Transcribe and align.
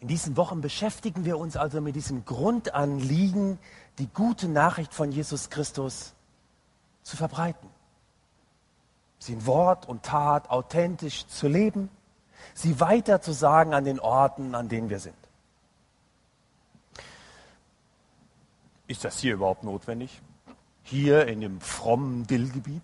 In 0.00 0.08
diesen 0.08 0.36
Wochen 0.36 0.62
beschäftigen 0.62 1.26
wir 1.26 1.38
uns 1.38 1.56
also 1.56 1.80
mit 1.82 1.94
diesem 1.94 2.24
Grundanliegen, 2.24 3.58
die 3.98 4.08
gute 4.08 4.48
Nachricht 4.48 4.94
von 4.94 5.12
Jesus 5.12 5.50
Christus 5.50 6.14
zu 7.02 7.18
verbreiten. 7.18 7.68
Sie 9.18 9.34
in 9.34 9.44
Wort 9.44 9.86
und 9.86 10.02
Tat 10.02 10.48
authentisch 10.48 11.26
zu 11.26 11.48
leben, 11.48 11.90
sie 12.54 12.80
weiter 12.80 13.20
zu 13.20 13.32
sagen 13.32 13.74
an 13.74 13.84
den 13.84 14.00
Orten, 14.00 14.54
an 14.54 14.70
denen 14.70 14.88
wir 14.88 15.00
sind. 15.00 15.14
Ist 18.86 19.04
das 19.04 19.18
hier 19.18 19.34
überhaupt 19.34 19.62
notwendig? 19.62 20.22
Hier 20.82 21.28
in 21.28 21.42
dem 21.42 21.60
frommen 21.60 22.26
Dillgebiet? 22.26 22.82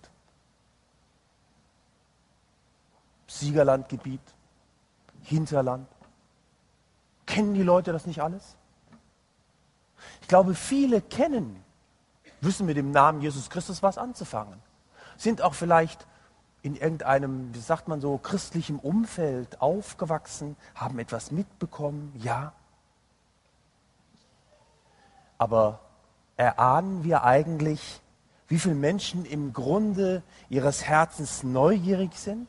Siegerlandgebiet? 3.26 4.20
Hinterland? 5.22 5.88
Kennen 7.26 7.54
die 7.54 7.62
Leute 7.62 7.92
das 7.92 8.06
nicht 8.06 8.22
alles? 8.22 8.56
Ich 10.22 10.28
glaube, 10.28 10.54
viele 10.54 11.00
kennen, 11.00 11.62
wissen 12.40 12.66
mit 12.66 12.76
dem 12.76 12.90
Namen 12.90 13.20
Jesus 13.20 13.50
Christus 13.50 13.82
was 13.82 13.98
anzufangen. 13.98 14.60
Sind 15.16 15.42
auch 15.42 15.54
vielleicht 15.54 16.06
in 16.62 16.76
irgendeinem, 16.76 17.54
wie 17.54 17.60
sagt 17.60 17.88
man 17.88 18.00
so, 18.00 18.18
christlichem 18.18 18.78
Umfeld 18.78 19.60
aufgewachsen, 19.60 20.56
haben 20.74 20.98
etwas 20.98 21.30
mitbekommen, 21.30 22.12
ja. 22.18 22.52
Aber 25.38 25.80
erahnen 26.36 27.04
wir 27.04 27.22
eigentlich, 27.24 28.00
wie 28.48 28.58
viele 28.58 28.74
Menschen 28.74 29.24
im 29.24 29.52
Grunde 29.52 30.22
ihres 30.48 30.84
Herzens 30.84 31.42
neugierig 31.42 32.14
sind? 32.14 32.48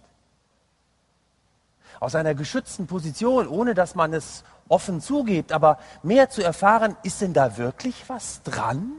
Aus 1.99 2.15
einer 2.15 2.35
geschützten 2.35 2.87
Position, 2.87 3.47
ohne 3.47 3.73
dass 3.73 3.95
man 3.95 4.13
es 4.13 4.43
offen 4.69 5.01
zugibt, 5.01 5.51
aber 5.51 5.79
mehr 6.03 6.29
zu 6.29 6.43
erfahren, 6.43 6.95
ist 7.03 7.21
denn 7.21 7.33
da 7.33 7.57
wirklich 7.57 8.07
was 8.07 8.41
dran 8.43 8.91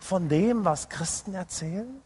von 0.00 0.28
dem, 0.28 0.64
was 0.64 0.88
Christen 0.88 1.34
erzählen? 1.34 2.02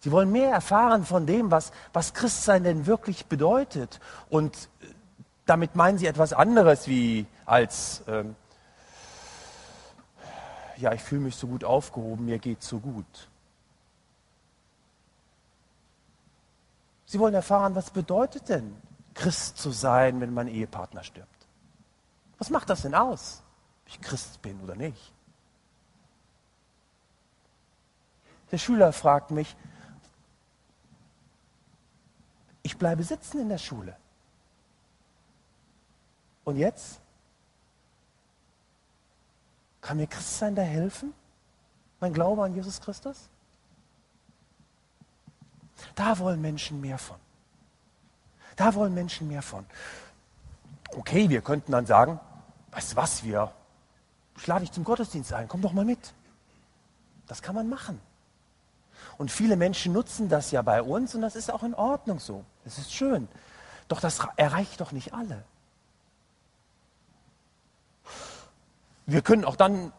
Sie 0.00 0.12
wollen 0.12 0.30
mehr 0.30 0.52
erfahren 0.52 1.04
von 1.04 1.26
dem, 1.26 1.50
was, 1.50 1.72
was 1.92 2.14
Christsein 2.14 2.64
denn 2.64 2.86
wirklich 2.86 3.26
bedeutet. 3.26 4.00
Und 4.30 4.54
äh, 4.80 4.86
damit 5.44 5.74
meinen 5.74 5.98
sie 5.98 6.06
etwas 6.06 6.32
anderes 6.32 6.86
wie 6.86 7.26
als, 7.44 8.02
ähm, 8.06 8.36
ja, 10.76 10.92
ich 10.92 11.02
fühle 11.02 11.22
mich 11.22 11.36
so 11.36 11.48
gut 11.48 11.64
aufgehoben, 11.64 12.26
mir 12.26 12.38
geht 12.38 12.62
so 12.62 12.78
gut. 12.78 13.28
Sie 17.06 17.18
wollen 17.18 17.34
erfahren, 17.34 17.74
was 17.74 17.90
bedeutet 17.90 18.48
denn 18.48 18.76
Christ 19.18 19.58
zu 19.58 19.72
sein, 19.72 20.20
wenn 20.20 20.32
mein 20.32 20.46
Ehepartner 20.46 21.02
stirbt? 21.02 21.48
Was 22.38 22.50
macht 22.50 22.70
das 22.70 22.82
denn 22.82 22.94
aus, 22.94 23.42
ob 23.82 23.88
ich 23.88 24.00
Christ 24.00 24.40
bin 24.42 24.60
oder 24.60 24.76
nicht? 24.76 25.12
Der 28.52 28.58
Schüler 28.58 28.92
fragt 28.92 29.32
mich, 29.32 29.56
ich 32.62 32.78
bleibe 32.78 33.02
sitzen 33.02 33.40
in 33.40 33.48
der 33.48 33.58
Schule. 33.58 33.96
Und 36.44 36.56
jetzt? 36.56 37.00
Kann 39.80 39.96
mir 39.96 40.06
Christsein 40.06 40.54
da 40.54 40.62
helfen? 40.62 41.12
Mein 41.98 42.12
Glaube 42.14 42.44
an 42.44 42.54
Jesus 42.54 42.80
Christus? 42.80 43.28
Da 45.96 46.16
wollen 46.20 46.40
Menschen 46.40 46.80
mehr 46.80 46.98
von. 46.98 47.18
Da 48.58 48.74
wollen 48.74 48.92
Menschen 48.92 49.28
mehr 49.28 49.42
von. 49.42 49.64
Okay, 50.94 51.30
wir 51.30 51.40
könnten 51.40 51.72
dann 51.72 51.86
sagen, 51.86 52.20
weißt 52.72 52.92
du 52.92 52.96
was, 52.96 53.24
wir 53.24 53.52
ich 54.38 54.46
lade 54.46 54.60
dich 54.60 54.72
zum 54.72 54.84
Gottesdienst 54.84 55.32
ein, 55.32 55.48
komm 55.48 55.62
doch 55.62 55.72
mal 55.72 55.84
mit. 55.84 56.14
Das 57.26 57.42
kann 57.42 57.54
man 57.54 57.68
machen. 57.68 58.00
Und 59.16 59.30
viele 59.30 59.56
Menschen 59.56 59.92
nutzen 59.92 60.28
das 60.28 60.50
ja 60.52 60.62
bei 60.62 60.82
uns 60.82 61.14
und 61.14 61.22
das 61.22 61.34
ist 61.34 61.52
auch 61.52 61.62
in 61.62 61.74
Ordnung 61.74 62.20
so. 62.20 62.44
Das 62.64 62.78
ist 62.78 62.92
schön. 62.92 63.28
Doch 63.88 64.00
das 64.00 64.20
erreicht 64.36 64.80
doch 64.80 64.92
nicht 64.92 65.12
alle. 65.12 65.42
Wir 69.06 69.22
können 69.22 69.44
auch 69.44 69.56
dann 69.56 69.92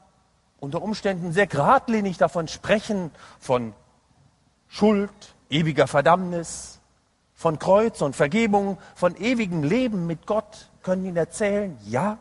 unter 0.60 0.82
Umständen 0.82 1.34
sehr 1.34 1.48
geradlinig 1.48 2.18
davon 2.18 2.48
sprechen, 2.48 3.12
von 3.40 3.74
Schuld, 4.68 5.36
ewiger 5.50 5.88
Verdammnis, 5.88 6.79
von 7.40 7.58
Kreuz 7.58 8.02
und 8.02 8.18
Vergebung, 8.18 8.78
von 8.96 9.16
ewigem 9.16 9.64
Leben 9.64 10.06
mit 10.06 10.28
Gott, 10.28 10.70
können 10.84 11.06
Ihnen 11.06 11.16
erzählen, 11.16 11.78
ja. 11.86 12.18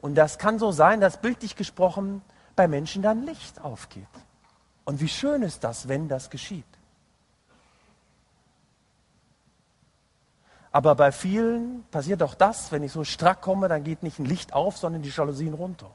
Und 0.00 0.16
das 0.16 0.38
kann 0.38 0.58
so 0.58 0.72
sein, 0.72 1.00
dass 1.00 1.20
bildlich 1.20 1.54
gesprochen 1.54 2.20
bei 2.56 2.66
Menschen 2.66 3.00
dann 3.00 3.22
Licht 3.22 3.60
aufgeht. 3.60 4.08
Und 4.84 5.00
wie 5.00 5.06
schön 5.06 5.42
ist 5.42 5.62
das, 5.62 5.86
wenn 5.86 6.08
das 6.08 6.30
geschieht. 6.30 6.64
Aber 10.72 10.96
bei 10.96 11.12
vielen 11.12 11.84
passiert 11.92 12.24
auch 12.24 12.34
das, 12.34 12.72
wenn 12.72 12.82
ich 12.82 12.90
so 12.90 13.04
strack 13.04 13.40
komme, 13.40 13.68
dann 13.68 13.84
geht 13.84 14.02
nicht 14.02 14.18
ein 14.18 14.26
Licht 14.26 14.52
auf, 14.52 14.78
sondern 14.78 15.02
die 15.02 15.10
Jalousien 15.10 15.54
runter. 15.54 15.92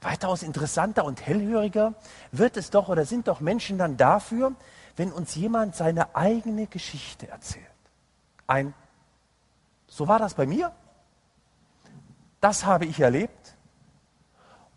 Weitaus 0.00 0.42
interessanter 0.42 1.04
und 1.04 1.24
hellhöriger 1.26 1.94
wird 2.32 2.56
es 2.56 2.70
doch 2.70 2.88
oder 2.88 3.04
sind 3.04 3.28
doch 3.28 3.40
Menschen 3.40 3.78
dann 3.78 3.96
dafür, 3.96 4.54
wenn 4.96 5.12
uns 5.12 5.34
jemand 5.34 5.74
seine 5.76 6.14
eigene 6.14 6.66
Geschichte 6.66 7.28
erzählt. 7.28 7.66
Ein, 8.46 8.74
so 9.86 10.08
war 10.08 10.18
das 10.18 10.34
bei 10.34 10.46
mir, 10.46 10.72
das 12.40 12.64
habe 12.64 12.84
ich 12.84 13.00
erlebt, 13.00 13.54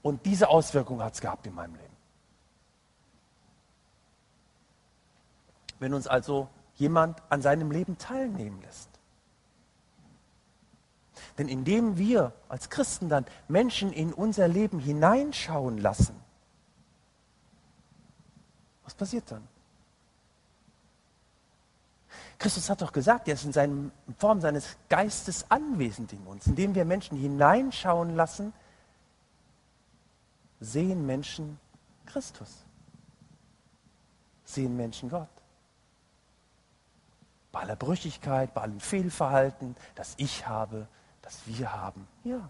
und 0.07 0.25
diese 0.25 0.47
Auswirkung 0.47 1.03
hat 1.03 1.15
es 1.15 1.19
gehabt 1.19 1.45
in 1.47 1.53
meinem 1.53 1.75
Leben. 1.75 1.97
Wenn 5.79 5.93
uns 5.93 6.07
also 6.07 6.47
jemand 6.75 7.21
an 7.29 7.41
seinem 7.41 7.71
Leben 7.71 7.97
teilnehmen 7.97 8.61
lässt. 8.61 8.89
Denn 11.37 11.47
indem 11.47 11.97
wir 11.97 12.33
als 12.49 12.69
Christen 12.69 13.09
dann 13.09 13.25
Menschen 13.47 13.93
in 13.93 14.13
unser 14.13 14.47
Leben 14.47 14.79
hineinschauen 14.79 15.77
lassen, 15.77 16.15
was 18.83 18.95
passiert 18.95 19.29
dann? 19.29 19.47
Christus 22.39 22.69
hat 22.69 22.81
doch 22.81 22.91
gesagt, 22.91 23.27
er 23.27 23.33
ist 23.33 23.45
in, 23.45 23.53
seinem, 23.53 23.91
in 24.07 24.15
Form 24.15 24.41
seines 24.41 24.77
Geistes 24.89 25.49
anwesend 25.49 26.13
in 26.13 26.25
uns. 26.27 26.45
Indem 26.47 26.75
wir 26.75 26.85
Menschen 26.85 27.17
hineinschauen 27.17 28.15
lassen, 28.15 28.53
sehen 30.59 31.05
Menschen 31.05 31.59
Christus, 32.05 32.63
sehen 34.45 34.77
Menschen 34.77 35.09
Gott. 35.09 35.27
Bei 37.51 37.61
aller 37.61 37.75
Brüchigkeit, 37.75 38.53
bei 38.53 38.61
allem 38.61 38.79
Fehlverhalten, 38.79 39.75
das 39.95 40.13
ich 40.17 40.47
habe, 40.47 40.87
das 41.27 41.41
wir 41.45 41.73
haben. 41.73 42.07
Ja. 42.23 42.49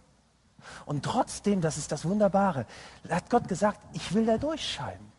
Und 0.86 1.04
trotzdem, 1.04 1.62
das 1.62 1.78
ist 1.78 1.92
das 1.92 2.06
Wunderbare, 2.06 2.68
hat 3.10 3.30
Gott 3.30 3.48
gesagt, 3.48 3.80
ich 3.94 4.14
will 4.14 4.26
da 4.26 4.38
durchscheinen. 4.38 5.12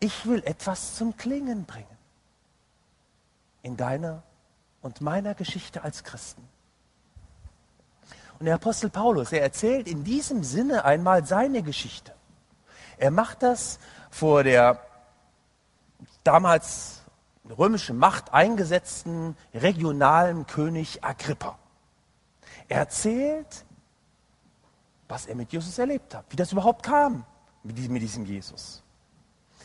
Ich 0.00 0.26
will 0.26 0.42
etwas 0.44 0.96
zum 0.96 1.16
Klingen 1.16 1.64
bringen. 1.64 1.86
In 3.62 3.76
deiner 3.76 4.24
und 4.80 5.00
meiner 5.00 5.34
Geschichte 5.34 5.84
als 5.84 6.02
Christen. 6.02 6.48
Und 8.40 8.46
der 8.46 8.56
Apostel 8.56 8.90
Paulus, 8.90 9.30
er 9.30 9.42
erzählt 9.42 9.86
in 9.86 10.02
diesem 10.02 10.42
Sinne 10.42 10.84
einmal 10.84 11.24
seine 11.24 11.62
Geschichte. 11.62 12.12
Er 12.96 13.12
macht 13.12 13.44
das 13.44 13.78
vor 14.10 14.42
der 14.42 14.84
damals 16.24 17.02
römische 17.56 17.92
Macht 17.92 18.32
eingesetzten 18.32 19.36
regionalen 19.54 20.48
König 20.48 21.04
Agrippa. 21.04 21.58
Er 22.72 22.78
erzählt, 22.78 23.66
was 25.06 25.26
er 25.26 25.34
mit 25.34 25.52
Jesus 25.52 25.78
erlebt 25.78 26.14
hat, 26.14 26.24
wie 26.30 26.36
das 26.36 26.52
überhaupt 26.52 26.82
kam 26.82 27.26
mit 27.62 27.76
diesem 27.76 28.24
Jesus. 28.24 28.82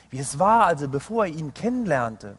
Wie 0.09 0.19
es 0.19 0.39
war, 0.39 0.65
also 0.65 0.89
bevor 0.89 1.25
er 1.25 1.31
ihn 1.31 1.53
kennenlernte. 1.53 2.37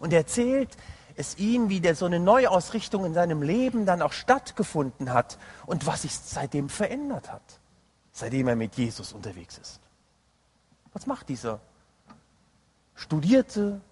Und 0.00 0.14
er 0.14 0.20
erzählt, 0.20 0.78
es 1.14 1.36
ihm, 1.36 1.68
wie 1.68 1.82
der 1.82 1.94
so 1.94 2.06
eine 2.06 2.20
Neuausrichtung 2.20 3.04
in 3.04 3.12
seinem 3.12 3.42
Leben 3.42 3.84
dann 3.84 4.00
auch 4.00 4.12
stattgefunden 4.12 5.12
hat 5.12 5.36
und 5.66 5.86
was 5.86 6.00
sich 6.00 6.16
seitdem 6.16 6.70
verändert 6.70 7.30
hat, 7.30 7.60
seitdem 8.10 8.48
er 8.48 8.56
mit 8.56 8.76
Jesus 8.76 9.12
unterwegs 9.12 9.58
ist. 9.58 9.78
Was 10.94 11.06
macht 11.06 11.28
dieser 11.28 11.60
studierte 12.94 13.82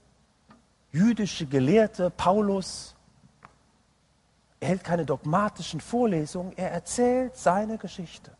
jüdische 0.92 1.44
Gelehrte 1.44 2.08
Paulus? 2.08 2.95
Er 4.60 4.68
hält 4.68 4.84
keine 4.84 5.04
dogmatischen 5.04 5.80
Vorlesungen, 5.80 6.52
er 6.56 6.70
erzählt 6.72 7.36
seine 7.36 7.78
Geschichte. 7.78 8.32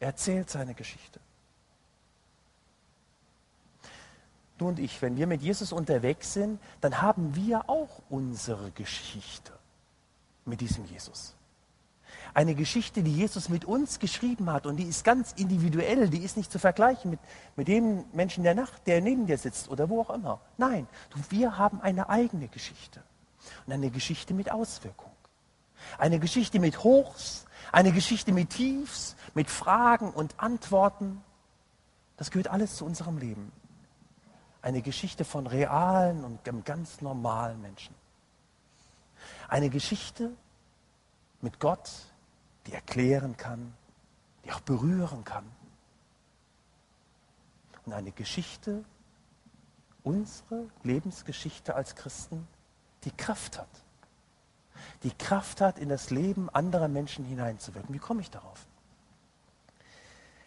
Er 0.00 0.08
erzählt 0.08 0.50
seine 0.50 0.74
Geschichte. 0.74 1.20
du 4.62 4.68
und 4.68 4.78
ich, 4.78 5.02
wenn 5.02 5.16
wir 5.16 5.26
mit 5.26 5.42
Jesus 5.42 5.72
unterwegs 5.72 6.32
sind, 6.32 6.60
dann 6.80 7.02
haben 7.02 7.34
wir 7.34 7.68
auch 7.68 8.00
unsere 8.08 8.70
Geschichte 8.70 9.52
mit 10.44 10.60
diesem 10.60 10.84
Jesus. 10.86 11.34
Eine 12.34 12.54
Geschichte, 12.54 13.02
die 13.02 13.14
Jesus 13.14 13.48
mit 13.48 13.64
uns 13.64 13.98
geschrieben 13.98 14.50
hat 14.50 14.66
und 14.66 14.76
die 14.76 14.84
ist 14.84 15.04
ganz 15.04 15.32
individuell, 15.32 16.08
die 16.08 16.22
ist 16.22 16.36
nicht 16.36 16.50
zu 16.50 16.58
vergleichen 16.58 17.10
mit, 17.10 17.20
mit 17.56 17.68
dem 17.68 18.04
Menschen 18.12 18.42
der 18.42 18.54
Nacht, 18.54 18.86
der 18.86 19.00
neben 19.00 19.26
dir 19.26 19.36
sitzt 19.36 19.68
oder 19.68 19.90
wo 19.90 20.00
auch 20.00 20.10
immer. 20.10 20.40
Nein, 20.56 20.86
du, 21.10 21.18
wir 21.28 21.58
haben 21.58 21.80
eine 21.80 22.08
eigene 22.08 22.48
Geschichte 22.48 23.02
und 23.66 23.72
eine 23.72 23.90
Geschichte 23.90 24.32
mit 24.32 24.50
Auswirkung. 24.50 25.11
Eine 25.98 26.18
Geschichte 26.18 26.58
mit 26.58 26.84
Hochs, 26.84 27.46
eine 27.70 27.92
Geschichte 27.92 28.32
mit 28.32 28.50
Tiefs, 28.50 29.16
mit 29.34 29.50
Fragen 29.50 30.10
und 30.10 30.38
Antworten. 30.38 31.22
Das 32.16 32.30
gehört 32.30 32.48
alles 32.48 32.76
zu 32.76 32.84
unserem 32.84 33.18
Leben. 33.18 33.52
Eine 34.60 34.82
Geschichte 34.82 35.24
von 35.24 35.46
realen 35.46 36.24
und 36.24 36.44
ganz 36.64 37.00
normalen 37.00 37.60
Menschen. 37.60 37.94
Eine 39.48 39.70
Geschichte 39.70 40.30
mit 41.40 41.58
Gott, 41.58 41.90
die 42.66 42.72
erklären 42.72 43.36
kann, 43.36 43.74
die 44.44 44.52
auch 44.52 44.60
berühren 44.60 45.24
kann. 45.24 45.44
Und 47.84 47.92
eine 47.92 48.12
Geschichte, 48.12 48.84
unsere 50.04 50.68
Lebensgeschichte 50.84 51.74
als 51.74 51.96
Christen, 51.96 52.46
die 53.04 53.10
Kraft 53.10 53.58
hat. 53.58 53.68
Die 55.02 55.12
Kraft 55.12 55.60
hat, 55.60 55.78
in 55.78 55.88
das 55.88 56.10
Leben 56.10 56.48
anderer 56.50 56.88
Menschen 56.88 57.24
hineinzuwirken. 57.24 57.94
Wie 57.94 57.98
komme 57.98 58.20
ich 58.20 58.30
darauf? 58.30 58.66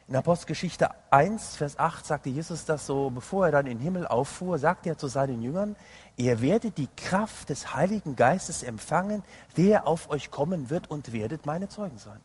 In 0.08 0.16
Apostelgeschichte 0.16 0.90
1, 1.10 1.56
Vers 1.56 1.80
8 1.80 2.06
sagte 2.06 2.30
Jesus 2.30 2.66
das 2.66 2.86
so, 2.86 3.10
bevor 3.10 3.48
er 3.48 3.52
dann 3.52 3.66
in 3.66 3.80
den 3.80 3.84
Himmel 3.84 4.06
auffuhr, 4.06 4.60
sagte 4.60 4.90
er 4.90 4.98
zu 5.00 5.08
seinen 5.08 5.42
Jüngern, 5.42 5.76
ihr 6.16 6.42
werdet 6.42 6.78
die 6.78 6.90
Kraft 6.96 7.50
des 7.50 7.74
Heiligen 7.74 8.16
Geistes 8.16 8.62
empfangen, 8.62 9.24
der 9.58 9.88
auf 9.88 10.12
euch 10.12 10.30
kommen 10.30 10.70
wird 10.70 10.92
und 10.92 11.12
werdet 11.12 11.48
meine 11.48 11.70
Zeugen 11.70 11.98
sein. 11.98 12.20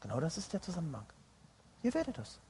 Genau 0.00 0.20
das 0.20 0.38
ist 0.38 0.54
der 0.54 0.62
Zusammenhang. 0.62 1.04
Ihr 1.82 1.92
werdet 1.92 2.16
das. 2.16 2.40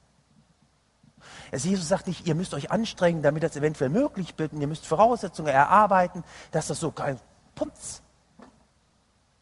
Also 1.51 1.67
Jesus 1.67 1.89
sagt 1.89 2.07
nicht, 2.07 2.25
ihr 2.25 2.35
müsst 2.35 2.53
euch 2.53 2.71
anstrengen, 2.71 3.21
damit 3.21 3.43
das 3.43 3.57
eventuell 3.57 3.89
möglich 3.89 4.33
wird, 4.37 4.53
und 4.53 4.61
ihr 4.61 4.67
müsst 4.67 4.85
Voraussetzungen 4.85 5.51
erarbeiten, 5.51 6.23
dass 6.51 6.67
das 6.67 6.79
so 6.79 6.91
kein 6.91 7.19
Pumps. 7.55 8.01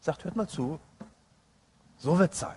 Sagt, 0.08 0.24
hört 0.24 0.36
mal 0.36 0.48
zu, 0.48 0.80
so 1.98 2.18
wird 2.18 2.32
es 2.32 2.40
sein. 2.40 2.56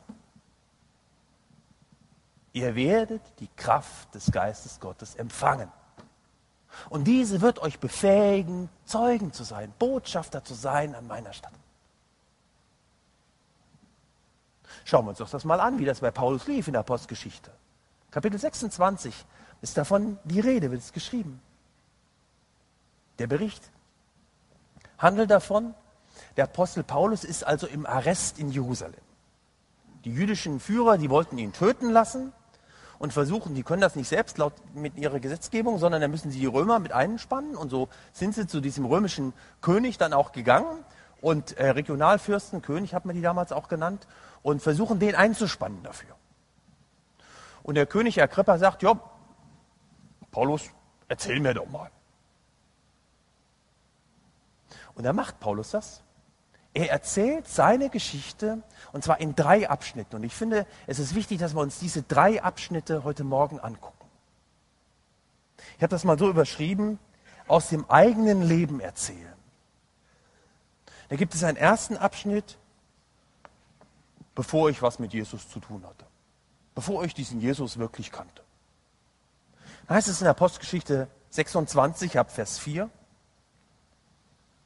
Ihr 2.53 2.75
werdet 2.75 3.21
die 3.39 3.50
Kraft 3.57 4.15
des 4.15 4.31
Geistes 4.31 4.80
Gottes 4.80 5.15
empfangen. 5.15 5.69
Und 6.89 7.03
diese 7.03 7.42
wird 7.42 7.59
euch 7.59 7.77
befähigen, 7.77 8.69
Zeugen 8.86 9.33
zu 9.33 9.44
sein, 9.44 9.74
Botschafter 9.80 10.45
zu 10.45 10.53
sein 10.53 10.95
an 10.95 11.07
meiner 11.07 11.33
Stadt. 11.33 11.51
Schauen 14.86 15.04
wir 15.04 15.09
uns 15.09 15.18
doch 15.18 15.30
das 15.30 15.44
mal 15.44 15.59
an, 15.59 15.77
wie 15.77 15.83
das 15.83 16.00
bei 16.00 16.12
Paulus 16.12 16.47
lief 16.47 16.68
in 16.68 16.74
der 16.74 16.83
Postgeschichte. 16.83 17.51
Kapitel 18.12 18.39
26 18.39 19.25
ist 19.62 19.77
davon 19.77 20.18
die 20.24 20.39
Rede, 20.39 20.71
wird 20.71 20.83
es 20.83 20.94
geschrieben. 20.94 21.42
Der 23.19 23.27
Bericht 23.27 23.69
handelt 24.97 25.30
davon, 25.30 25.75
der 26.38 26.45
Apostel 26.45 26.83
Paulus 26.83 27.23
ist 27.23 27.45
also 27.45 27.68
im 27.68 27.85
Arrest 27.85 28.39
in 28.39 28.50
Jerusalem. 28.50 29.01
Die 30.06 30.13
jüdischen 30.13 30.59
Führer, 30.59 30.97
die 30.97 31.09
wollten 31.09 31.38
ihn 31.38 31.53
töten 31.53 31.89
lassen 31.91 32.33
und 32.97 33.13
versuchen, 33.13 33.56
die 33.56 33.63
können 33.63 33.81
das 33.81 33.95
nicht 33.95 34.07
selbst 34.07 34.38
laut 34.38 34.53
mit 34.73 34.97
ihrer 34.97 35.19
Gesetzgebung, 35.19 35.77
sondern 35.77 36.01
da 36.01 36.07
müssen 36.07 36.31
sie 36.31 36.39
die 36.39 36.45
Römer 36.45 36.79
mit 36.79 36.91
einspannen. 36.91 37.56
Und 37.56 37.69
so 37.69 37.89
sind 38.13 38.33
sie 38.33 38.47
zu 38.47 38.62
diesem 38.62 38.85
römischen 38.85 39.33
König 39.62 39.97
dann 39.97 40.13
auch 40.13 40.31
gegangen 40.31 40.83
und 41.21 41.57
äh, 41.57 41.69
Regionalfürsten, 41.69 42.62
König 42.62 42.94
hat 42.94 43.06
man 43.06 43.15
die 43.15 43.21
damals 43.21 43.51
auch 43.51 43.68
genannt, 43.68 44.07
und 44.41 44.62
versuchen 44.62 45.00
den 45.00 45.15
einzuspannen 45.15 45.83
dafür. 45.83 46.15
Und 47.62 47.75
der 47.75 47.85
König 47.85 48.21
Agrippa 48.21 48.57
sagt, 48.57 48.81
ja, 48.81 49.00
Paulus, 50.31 50.71
erzähl 51.07 51.39
mir 51.39 51.53
doch 51.53 51.69
mal. 51.69 51.91
Und 54.95 55.03
dann 55.03 55.15
macht 55.15 55.39
Paulus 55.39 55.71
das. 55.71 56.03
Er 56.73 56.89
erzählt 56.89 57.47
seine 57.47 57.89
Geschichte 57.89 58.63
und 58.94 59.03
zwar 59.03 59.19
in 59.19 59.35
drei 59.35 59.69
Abschnitten. 59.69 60.15
Und 60.15 60.23
ich 60.23 60.33
finde, 60.33 60.65
es 60.88 61.00
ist 61.00 61.15
wichtig, 61.15 61.39
dass 61.39 61.53
wir 61.53 61.62
uns 61.62 61.79
diese 61.79 62.01
drei 62.01 62.41
Abschnitte 62.41 63.03
heute 63.03 63.23
Morgen 63.23 63.59
angucken. 63.59 64.07
Ich 65.77 65.83
habe 65.83 65.89
das 65.91 66.03
mal 66.03 66.18
so 66.18 66.29
überschrieben, 66.29 67.00
aus 67.47 67.69
dem 67.69 67.89
eigenen 67.89 68.41
Leben 68.41 68.79
erzählen. 68.79 69.33
Da 71.09 71.18
gibt 71.18 71.33
es 71.33 71.44
einen 71.44 71.57
ersten 71.57 71.97
Abschnitt, 71.97 72.57
bevor 74.33 74.69
ich 74.69 74.81
was 74.81 74.97
mit 75.00 75.13
Jesus 75.13 75.50
zu 75.50 75.59
tun 75.59 75.85
hatte. 75.85 76.06
Bevor 76.73 77.03
ich 77.03 77.13
diesen 77.13 77.41
Jesus 77.41 77.77
wirklich 77.77 78.13
kannte. 78.13 78.44
Da 79.88 79.95
heißt 79.95 80.07
es 80.07 80.21
in 80.21 80.25
der 80.25 80.33
Postgeschichte 80.33 81.09
26, 81.31 82.18
ab 82.18 82.31
Vers 82.31 82.57
4, 82.59 82.89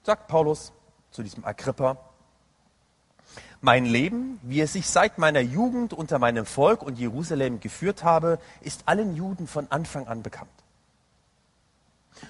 sagt 0.03 0.27
Paulus, 0.27 0.71
zu 1.15 1.23
diesem 1.23 1.45
Agrippa. 1.45 1.97
Mein 3.61 3.85
Leben, 3.85 4.39
wie 4.43 4.61
es 4.61 4.73
sich 4.73 4.87
seit 4.87 5.17
meiner 5.17 5.39
Jugend 5.39 5.93
unter 5.93 6.19
meinem 6.19 6.45
Volk 6.45 6.83
und 6.83 6.99
Jerusalem 6.99 7.59
geführt 7.59 8.03
habe, 8.03 8.37
ist 8.61 8.83
allen 8.85 9.15
Juden 9.15 9.47
von 9.47 9.71
Anfang 9.71 10.07
an 10.07 10.21
bekannt. 10.21 10.51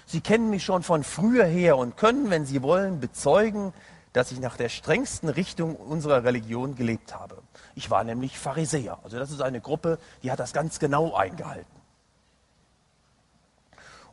Sie 0.05 0.21
kennen 0.21 0.49
mich 0.49 0.63
schon 0.63 0.83
von 0.83 1.03
früher 1.03 1.45
her 1.45 1.77
und 1.77 1.97
können, 1.97 2.29
wenn 2.29 2.45
sie 2.45 2.61
wollen, 2.61 2.99
bezeugen, 2.99 3.73
dass 4.13 4.31
ich 4.31 4.39
nach 4.39 4.55
der 4.55 4.69
strengsten 4.69 5.27
Richtung 5.27 5.75
unserer 5.75 6.23
Religion 6.23 6.75
gelebt 6.75 7.13
habe. 7.13 7.41
Ich 7.75 7.89
war 7.91 8.03
nämlich 8.03 8.39
Pharisäer. 8.39 8.99
Also 9.03 9.19
das 9.19 9.31
ist 9.31 9.41
eine 9.41 9.59
Gruppe, 9.59 9.99
die 10.23 10.31
hat 10.31 10.39
das 10.39 10.53
ganz 10.53 10.79
genau 10.79 11.13
eingehalten. 11.13 11.75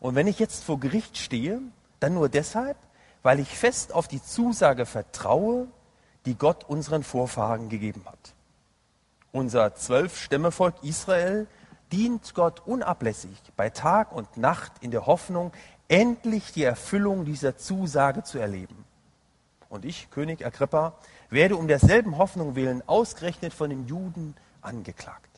Und 0.01 0.17
wenn 0.17 0.27
ich 0.27 0.41
jetzt 0.41 0.65
vor 0.65 0.81
Gericht 0.81 1.17
stehe, 1.19 1.61
dann 2.01 2.15
nur 2.15 2.29
deshalb, 2.29 2.77
weil 3.23 3.41
ich 3.41 3.57
fest 3.57 3.93
auf 3.93 4.09
die 4.09 4.23
Zusage 4.23 4.87
vertraue, 4.87 5.69
die 6.27 6.35
Gott 6.35 6.65
unseren 6.65 7.03
Vorfahren 7.03 7.69
gegeben 7.69 8.03
hat. 8.07 8.35
Unser 9.33 9.75
Zwölf-Stämmevolk 9.75 10.75
Israel 10.83 11.47
dient 11.91 12.35
Gott 12.35 12.61
unablässig 12.67 13.37
bei 13.57 13.71
Tag 13.71 14.13
und 14.13 14.37
Nacht 14.37 14.73
in 14.81 14.91
der 14.91 15.07
Hoffnung, 15.07 15.53
endlich 15.89 16.53
die 16.53 16.65
Erfüllung 16.65 17.25
dieser 17.25 17.57
Zusage 17.57 18.23
zu 18.23 18.39
erleben. 18.39 18.85
Und 19.69 19.85
ich, 19.85 20.11
König 20.11 20.45
Agrippa, 20.45 20.95
werde 21.31 21.57
um 21.57 21.67
derselben 21.69 22.19
Hoffnung 22.19 22.57
willen 22.57 22.87
ausgerechnet 22.87 23.55
von 23.55 23.71
den 23.71 23.87
Juden 23.87 24.35
angeklagt. 24.61 25.29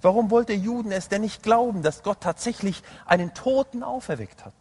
Warum 0.00 0.30
wollte 0.30 0.52
Juden 0.52 0.92
es 0.92 1.08
denn 1.08 1.22
nicht 1.22 1.42
glauben, 1.42 1.82
dass 1.82 2.02
Gott 2.02 2.20
tatsächlich 2.20 2.82
einen 3.06 3.34
Toten 3.34 3.82
auferweckt 3.82 4.44
hat? 4.44 4.54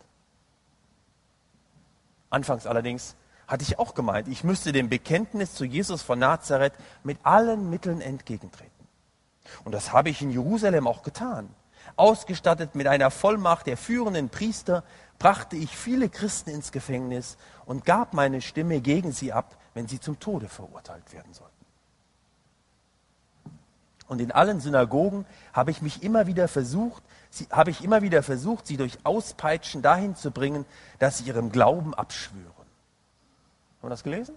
Anfangs 2.32 2.66
allerdings 2.66 3.16
hatte 3.48 3.64
ich 3.64 3.78
auch 3.78 3.94
gemeint, 3.94 4.28
ich 4.28 4.44
müsste 4.44 4.72
dem 4.72 4.90
Bekenntnis 4.90 5.54
zu 5.54 5.66
Jesus 5.66 6.02
von 6.02 6.18
Nazareth 6.18 6.74
mit 7.04 7.20
allen 7.24 7.70
Mitteln 7.70 8.02
entgegentreten. 8.02 8.72
Und 9.66 9.74
das 9.74 9.92
habe 9.92 10.10
ich 10.10 10.22
in 10.22 10.32
Jerusalem 10.32 10.88
auch 10.88 11.04
getan. 11.04 11.50
Ausgestattet 11.98 12.74
mit 12.74 12.88
einer 12.88 13.12
Vollmacht 13.12 13.68
der 13.68 13.76
führenden 13.76 14.30
Priester 14.30 14.84
brachte 15.20 15.58
ich 15.58 15.76
viele 15.76 16.10
Christen 16.10 16.50
ins 16.50 16.72
Gefängnis 16.72 17.38
und 17.66 17.86
gab 17.86 18.14
meine 18.14 18.42
Stimme 18.42 18.80
gegen 18.80 19.12
sie 19.12 19.34
ab, 19.34 19.58
wenn 19.74 19.88
sie 19.88 20.00
zum 20.00 20.20
Tode 20.20 20.48
verurteilt 20.48 21.12
werden 21.12 21.34
sollten. 21.34 21.52
Und 24.08 24.20
in 24.20 24.32
allen 24.32 24.60
Synagogen 24.60 25.26
habe 25.54 25.72
ich 25.72 25.82
mich 25.82 26.04
immer 26.04 26.28
wieder 26.28 26.48
versucht, 26.48 27.04
sie, 27.32 27.48
habe 27.50 27.72
ich 27.72 27.84
immer 27.84 28.04
wieder 28.04 28.22
versucht, 28.22 28.68
sie 28.68 28.78
durch 28.78 29.00
Auspeitschen 29.04 29.82
dahin 29.82 30.16
zu 30.16 30.30
bringen, 30.30 30.66
dass 31.00 31.18
sie 31.18 31.24
ihrem 31.24 31.52
Glauben 31.52 31.96
abschwören. 31.96 32.46
Haben 32.46 32.68
wir 33.82 33.90
das 33.90 34.04
gelesen? 34.04 34.36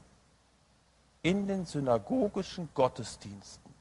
In 1.22 1.46
den 1.46 1.66
synagogischen 1.66 2.68
Gottesdiensten 2.74 3.72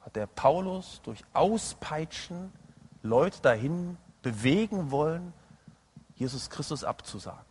hat 0.00 0.16
der 0.16 0.26
Paulus 0.26 1.00
durch 1.02 1.22
Auspeitschen 1.34 2.52
Leute 3.02 3.42
dahin 3.42 3.98
bewegen 4.22 4.90
wollen, 4.90 5.32
Jesus 6.14 6.50
Christus 6.50 6.84
abzusagen. 6.84 7.44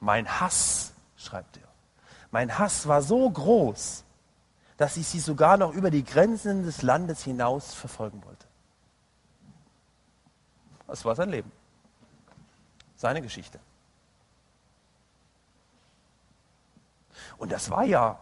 Mein 0.00 0.40
Hass, 0.40 0.92
schreibt 1.16 1.58
er, 1.58 1.68
mein 2.30 2.58
Hass 2.58 2.88
war 2.88 3.02
so 3.02 3.28
groß, 3.28 4.04
dass 4.80 4.96
ich 4.96 5.06
sie 5.06 5.20
sogar 5.20 5.58
noch 5.58 5.74
über 5.74 5.90
die 5.90 6.02
Grenzen 6.02 6.62
des 6.62 6.80
Landes 6.80 7.22
hinaus 7.22 7.74
verfolgen 7.74 8.24
wollte. 8.24 8.46
Das 10.86 11.04
war 11.04 11.14
sein 11.14 11.28
Leben, 11.28 11.52
seine 12.96 13.20
Geschichte. 13.20 13.60
Und 17.36 17.52
das 17.52 17.68
war 17.68 17.84
ja 17.84 18.18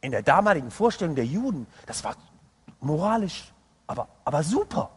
in 0.00 0.10
der 0.10 0.24
damaligen 0.24 0.72
Vorstellung 0.72 1.14
der 1.14 1.24
Juden, 1.24 1.68
das 1.86 2.02
war 2.02 2.16
moralisch, 2.80 3.52
aber, 3.86 4.08
aber 4.24 4.42
super. 4.42 4.90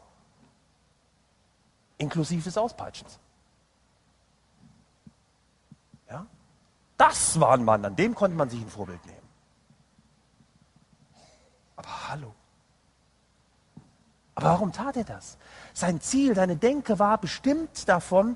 Inklusive 2.00 2.46
des 2.46 2.58
Auspeitschens. 2.58 3.20
Ja? 6.10 6.26
Das 6.98 7.40
war 7.40 7.52
ein 7.52 7.64
Mann, 7.64 7.86
an 7.86 7.96
dem 7.96 8.16
konnte 8.16 8.36
man 8.36 8.50
sich 8.50 8.60
ein 8.60 8.70
Vorbild 8.70 9.06
nehmen. 9.06 9.25
Aber 11.76 12.10
hallo. 12.10 12.34
Aber 14.36 14.48
warum 14.48 14.74
tat 14.74 14.98
er 14.98 15.06
das? 15.06 15.38
Sein 15.74 16.02
Ziel, 16.02 16.36
seine 16.36 16.58
Denke 16.58 17.00
war 17.00 17.18
bestimmt 17.18 17.88
davon, 17.88 18.36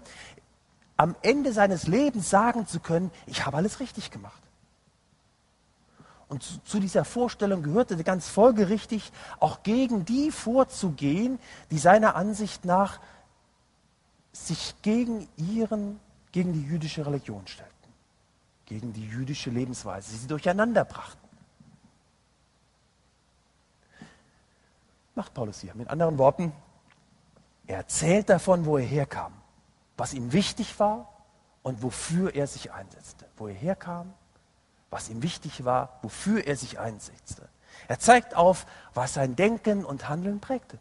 am 0.96 1.16
Ende 1.22 1.54
seines 1.54 1.88
Lebens 1.88 2.30
sagen 2.30 2.68
zu 2.68 2.80
können, 2.80 3.12
ich 3.26 3.46
habe 3.46 3.58
alles 3.58 3.80
richtig 3.80 4.12
gemacht. 4.12 4.42
Und 6.28 6.44
zu, 6.44 6.60
zu, 6.64 6.80
dieser 6.80 7.06
Vorstellung 7.06 7.64
gehörte 7.64 8.02
ganz 8.04 8.30
folgerichtig 8.30 9.12
auch 9.40 9.64
gegen 9.64 10.06
die 10.06 10.30
vorzugehen, 10.32 11.40
die 11.72 11.80
seiner 11.80 12.16
Ansicht 12.16 12.66
nach 12.66 13.00
sich 14.32 14.76
gegen 14.82 15.28
ihren, 15.38 16.00
gegen 16.32 16.54
die 16.54 16.64
jüdische 16.64 17.06
Religion 17.06 17.48
stellten, 17.48 17.74
gegen 18.66 18.94
die 18.94 19.08
jüdische 19.08 19.50
Lebensweise, 19.50 20.16
sie 20.16 20.28
durcheinander 20.28 20.86
brachten. 20.86 21.29
Macht 25.20 25.34
Paulus 25.34 25.60
hier. 25.60 25.76
Mit 25.76 25.90
anderen 25.90 26.18
Worten, 26.18 26.54
er 27.68 27.76
erzählt 27.76 28.30
davon, 28.30 28.66
wo 28.66 28.78
er 28.78 28.86
herkam, 28.86 29.34
was 29.98 30.14
ihm 30.14 30.32
wichtig 30.32 30.80
war 30.80 31.12
und 31.62 31.84
wofür 31.84 32.36
er 32.36 32.48
sich 32.48 32.72
einsetzte. 32.72 33.26
Wo 33.36 33.50
er 33.50 33.54
herkam, 33.54 34.14
was 34.90 35.10
ihm 35.10 35.22
wichtig 35.22 35.66
war, 35.66 36.00
wofür 36.04 36.48
er 36.48 36.56
sich 36.56 36.80
einsetzte. 36.80 37.50
Er 37.90 38.00
zeigt 38.00 38.34
auf, 38.34 38.66
was 38.94 39.16
sein 39.16 39.36
Denken 39.36 39.84
und 39.84 40.08
Handeln 40.08 40.40
prägte. 40.40 40.80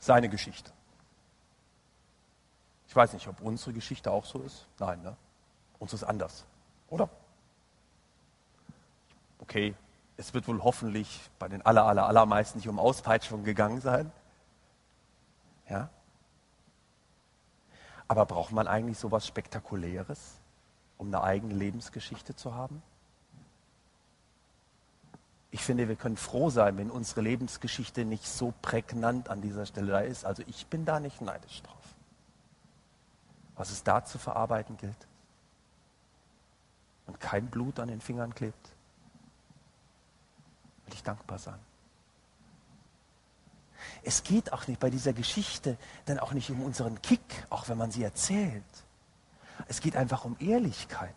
Seine 0.00 0.28
Geschichte. 0.28 0.72
Ich 2.88 2.96
weiß 2.96 3.12
nicht, 3.12 3.28
ob 3.28 3.40
unsere 3.42 3.74
Geschichte 3.74 4.10
auch 4.10 4.24
so 4.24 4.40
ist. 4.40 4.66
Nein, 4.80 5.00
ne? 5.02 5.16
Uns 5.78 5.92
ist 5.92 6.02
anders, 6.02 6.44
oder? 6.88 7.08
Okay, 9.38 9.76
es 10.16 10.32
wird 10.34 10.46
wohl 10.46 10.62
hoffentlich 10.62 11.30
bei 11.38 11.48
den 11.48 11.62
aller, 11.62 11.84
aller, 11.84 12.06
allermeisten 12.06 12.58
nicht 12.58 12.68
um 12.68 12.78
Auspeitschung 12.78 13.44
gegangen 13.44 13.80
sein. 13.80 14.12
Ja? 15.68 15.88
Aber 18.06 18.26
braucht 18.26 18.52
man 18.52 18.68
eigentlich 18.68 18.98
so 18.98 19.08
etwas 19.08 19.26
Spektakuläres, 19.26 20.38
um 20.98 21.08
eine 21.08 21.22
eigene 21.22 21.54
Lebensgeschichte 21.54 22.36
zu 22.36 22.54
haben? 22.54 22.82
Ich 25.50 25.62
finde, 25.62 25.88
wir 25.88 25.96
können 25.96 26.16
froh 26.16 26.50
sein, 26.50 26.76
wenn 26.78 26.90
unsere 26.90 27.20
Lebensgeschichte 27.20 28.04
nicht 28.04 28.26
so 28.26 28.52
prägnant 28.60 29.28
an 29.30 29.40
dieser 29.40 29.66
Stelle 29.66 29.92
da 29.92 30.00
ist. 30.00 30.24
Also 30.24 30.42
ich 30.46 30.66
bin 30.66 30.84
da 30.84 30.98
nicht 31.00 31.20
neidisch 31.20 31.62
drauf. 31.62 31.94
Was 33.54 33.70
es 33.70 33.84
da 33.84 34.04
zu 34.04 34.18
verarbeiten 34.18 34.76
gilt 34.76 34.96
und 37.06 37.20
kein 37.20 37.46
Blut 37.46 37.78
an 37.78 37.88
den 37.88 38.00
Fingern 38.00 38.34
klebt 38.34 38.73
will 40.86 40.94
ich 40.94 41.02
dankbar 41.02 41.38
sein. 41.38 41.58
Es 44.02 44.22
geht 44.22 44.52
auch 44.52 44.66
nicht 44.66 44.80
bei 44.80 44.90
dieser 44.90 45.12
Geschichte 45.12 45.76
dann 46.06 46.18
auch 46.18 46.32
nicht 46.32 46.50
um 46.50 46.62
unseren 46.62 47.00
Kick, 47.02 47.46
auch 47.50 47.68
wenn 47.68 47.78
man 47.78 47.90
sie 47.90 48.02
erzählt. 48.02 48.62
Es 49.68 49.80
geht 49.80 49.96
einfach 49.96 50.24
um 50.24 50.36
Ehrlichkeit. 50.40 51.14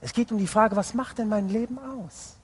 Es 0.00 0.12
geht 0.12 0.32
um 0.32 0.38
die 0.38 0.46
Frage, 0.46 0.76
was 0.76 0.94
macht 0.94 1.18
denn 1.18 1.28
mein 1.28 1.48
Leben 1.48 1.78
aus? 1.78 2.36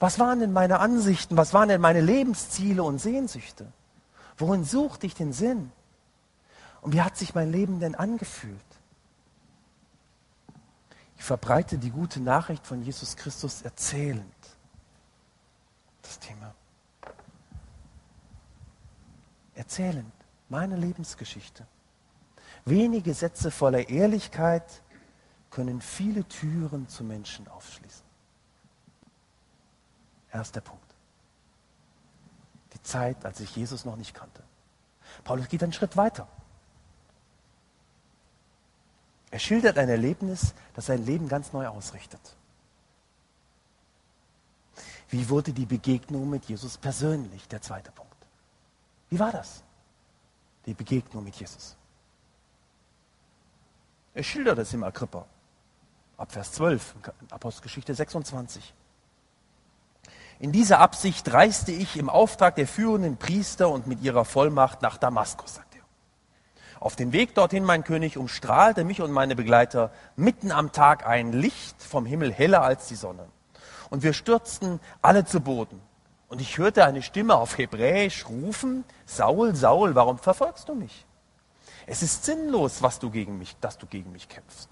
Was 0.00 0.18
waren 0.18 0.40
denn 0.40 0.52
meine 0.52 0.80
Ansichten? 0.80 1.36
Was 1.36 1.54
waren 1.54 1.68
denn 1.68 1.80
meine 1.80 2.00
Lebensziele 2.00 2.82
und 2.82 2.98
Sehnsüchte? 2.98 3.72
Worin 4.36 4.64
suchte 4.64 5.06
ich 5.06 5.14
den 5.14 5.32
Sinn? 5.32 5.70
Und 6.80 6.92
wie 6.92 7.02
hat 7.02 7.16
sich 7.16 7.34
mein 7.34 7.52
Leben 7.52 7.80
denn 7.80 7.94
angefühlt? 7.94 8.58
Ich 11.16 11.24
verbreite 11.24 11.78
die 11.78 11.90
gute 11.90 12.20
Nachricht 12.20 12.66
von 12.66 12.82
Jesus 12.82 13.16
Christus 13.16 13.62
erzählend. 13.62 14.24
Das 16.02 16.18
Thema. 16.18 16.54
Erzählend. 19.54 20.12
Meine 20.48 20.76
Lebensgeschichte. 20.76 21.66
Wenige 22.64 23.14
Sätze 23.14 23.50
voller 23.50 23.88
Ehrlichkeit 23.88 24.82
können 25.50 25.80
viele 25.80 26.24
Türen 26.24 26.88
zu 26.88 27.04
Menschen 27.04 27.46
aufschließen. 27.48 28.04
Erster 30.32 30.60
Punkt. 30.60 30.82
Die 32.72 32.82
Zeit, 32.82 33.24
als 33.24 33.40
ich 33.40 33.54
Jesus 33.54 33.84
noch 33.84 33.96
nicht 33.96 34.14
kannte. 34.14 34.42
Paulus 35.22 35.48
geht 35.48 35.62
einen 35.62 35.72
Schritt 35.72 35.96
weiter. 35.96 36.26
Er 39.34 39.40
schildert 39.40 39.78
ein 39.78 39.88
Erlebnis, 39.88 40.54
das 40.74 40.86
sein 40.86 41.04
Leben 41.04 41.26
ganz 41.26 41.52
neu 41.52 41.66
ausrichtet. 41.66 42.20
Wie 45.08 45.28
wurde 45.28 45.52
die 45.52 45.66
Begegnung 45.66 46.30
mit 46.30 46.44
Jesus 46.44 46.78
persönlich? 46.78 47.48
Der 47.48 47.60
zweite 47.60 47.90
Punkt. 47.90 48.14
Wie 49.10 49.18
war 49.18 49.32
das? 49.32 49.64
Die 50.66 50.74
Begegnung 50.74 51.24
mit 51.24 51.34
Jesus. 51.34 51.74
Er 54.14 54.22
schildert 54.22 54.60
es 54.60 54.72
im 54.72 54.84
Agrippa. 54.84 55.26
Ab 56.16 56.30
Vers 56.30 56.52
12, 56.52 56.94
Apostelgeschichte 57.30 57.92
26. 57.92 58.72
In 60.38 60.52
dieser 60.52 60.78
Absicht 60.78 61.32
reiste 61.32 61.72
ich 61.72 61.96
im 61.96 62.08
Auftrag 62.08 62.54
der 62.54 62.68
führenden 62.68 63.16
Priester 63.16 63.68
und 63.68 63.88
mit 63.88 64.00
ihrer 64.00 64.24
Vollmacht 64.24 64.80
nach 64.80 64.96
Damaskus, 64.96 65.56
sagt 65.56 65.73
auf 66.84 66.96
dem 66.96 67.14
Weg 67.14 67.34
dorthin, 67.34 67.64
mein 67.64 67.82
König, 67.82 68.18
umstrahlte 68.18 68.84
mich 68.84 69.00
und 69.00 69.10
meine 69.10 69.34
Begleiter 69.34 69.90
mitten 70.16 70.52
am 70.52 70.70
Tag 70.70 71.06
ein 71.06 71.32
Licht 71.32 71.82
vom 71.82 72.04
Himmel 72.04 72.30
heller 72.30 72.60
als 72.60 72.88
die 72.88 72.94
Sonne. 72.94 73.26
Und 73.88 74.02
wir 74.02 74.12
stürzten 74.12 74.80
alle 75.00 75.24
zu 75.24 75.40
Boden. 75.40 75.80
Und 76.28 76.42
ich 76.42 76.58
hörte 76.58 76.84
eine 76.84 77.00
Stimme 77.00 77.36
auf 77.36 77.56
Hebräisch 77.56 78.28
rufen, 78.28 78.84
Saul, 79.06 79.54
Saul, 79.54 79.94
warum 79.94 80.18
verfolgst 80.18 80.68
du 80.68 80.74
mich? 80.74 81.06
Es 81.86 82.02
ist 82.02 82.26
sinnlos, 82.26 82.82
was 82.82 82.98
du 82.98 83.08
gegen 83.08 83.38
mich, 83.38 83.56
dass 83.62 83.78
du 83.78 83.86
gegen 83.86 84.12
mich 84.12 84.28
kämpfst. 84.28 84.68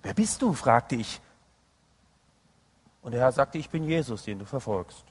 Wer 0.00 0.14
bist 0.14 0.40
du? 0.40 0.54
fragte 0.54 0.96
ich. 0.96 1.20
Und 3.02 3.12
der 3.12 3.20
Herr 3.20 3.32
sagte, 3.32 3.58
ich 3.58 3.68
bin 3.68 3.84
Jesus, 3.84 4.24
den 4.24 4.38
du 4.38 4.46
verfolgst. 4.46 5.04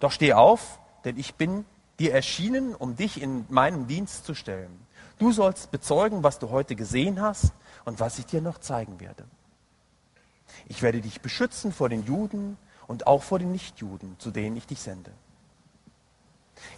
Doch 0.00 0.10
steh 0.10 0.32
auf, 0.32 0.80
denn 1.04 1.16
ich 1.16 1.36
bin 1.36 1.64
dir 1.98 2.12
erschienen, 2.12 2.74
um 2.74 2.96
dich 2.96 3.20
in 3.20 3.46
meinen 3.48 3.86
Dienst 3.86 4.24
zu 4.24 4.34
stellen. 4.34 4.84
Du 5.18 5.32
sollst 5.32 5.70
bezeugen, 5.70 6.22
was 6.22 6.38
du 6.38 6.50
heute 6.50 6.74
gesehen 6.74 7.20
hast 7.20 7.52
und 7.84 8.00
was 8.00 8.18
ich 8.18 8.26
dir 8.26 8.40
noch 8.40 8.58
zeigen 8.58 9.00
werde. 9.00 9.24
Ich 10.66 10.82
werde 10.82 11.00
dich 11.00 11.20
beschützen 11.20 11.72
vor 11.72 11.88
den 11.88 12.04
Juden 12.04 12.56
und 12.86 13.06
auch 13.06 13.22
vor 13.22 13.38
den 13.38 13.52
Nichtjuden, 13.52 14.16
zu 14.18 14.30
denen 14.30 14.56
ich 14.56 14.66
dich 14.66 14.80
sende. 14.80 15.12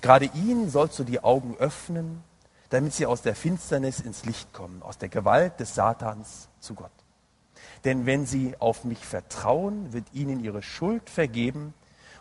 Gerade 0.00 0.26
ihnen 0.26 0.70
sollst 0.70 0.98
du 0.98 1.04
die 1.04 1.22
Augen 1.22 1.56
öffnen, 1.56 2.22
damit 2.70 2.92
sie 2.92 3.06
aus 3.06 3.22
der 3.22 3.36
Finsternis 3.36 4.00
ins 4.00 4.24
Licht 4.24 4.52
kommen, 4.52 4.82
aus 4.82 4.98
der 4.98 5.08
Gewalt 5.08 5.60
des 5.60 5.74
Satans 5.74 6.48
zu 6.60 6.74
Gott. 6.74 6.90
Denn 7.84 8.06
wenn 8.06 8.26
sie 8.26 8.54
auf 8.58 8.84
mich 8.84 8.98
vertrauen, 8.98 9.92
wird 9.92 10.06
ihnen 10.12 10.42
ihre 10.42 10.62
Schuld 10.62 11.08
vergeben 11.08 11.74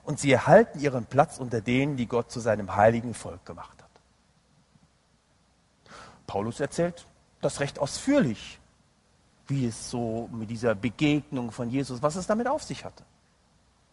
und 0.06 0.20
sie 0.20 0.32
erhalten 0.32 0.80
ihren 0.80 1.06
Platz 1.06 1.40
unter 1.40 1.62
denen, 1.62 1.98
die 1.98 2.08
Gott 2.08 2.32
zu 2.32 2.40
seinem 2.40 2.76
heiligen 2.76 3.14
Volk 3.14 3.46
gemacht 3.46 3.82
hat. 3.82 3.90
Paulus 6.28 6.60
erzählt 6.60 7.08
das 7.42 7.60
recht 7.60 7.80
ausführlich, 7.80 8.60
wie 9.48 9.68
es 9.68 9.90
so 9.90 10.30
mit 10.32 10.50
dieser 10.50 10.76
Begegnung 10.76 11.52
von 11.52 11.70
Jesus, 11.70 12.02
was 12.02 12.16
es 12.16 12.28
damit 12.28 12.48
auf 12.48 12.64
sich 12.64 12.86
hatte. 12.86 13.04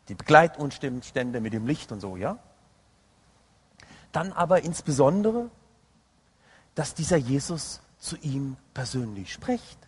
Die 0.08 0.14
Begleitumstände 0.14 1.40
mit 1.40 1.52
dem 1.52 1.66
Licht 1.66 1.92
und 1.92 2.00
so, 2.00 2.16
ja? 2.16 2.38
Dann 4.12 4.32
aber 4.32 4.62
insbesondere, 4.62 5.50
dass 6.74 6.94
dieser 6.94 7.16
Jesus 7.16 7.80
zu 7.98 8.16
ihm 8.16 8.56
persönlich 8.74 9.32
spricht. 9.32 9.78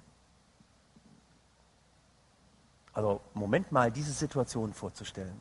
Also, 2.93 3.21
Moment 3.35 3.73
mal, 3.73 3.91
diese 3.91 4.13
Situation 4.13 4.73
vorzustellen 4.73 5.41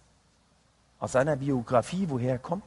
aus 1.03 1.11
seiner 1.11 1.35
Biografie, 1.35 2.05
woher 2.07 2.31
er 2.31 2.39
kommt. 2.39 2.63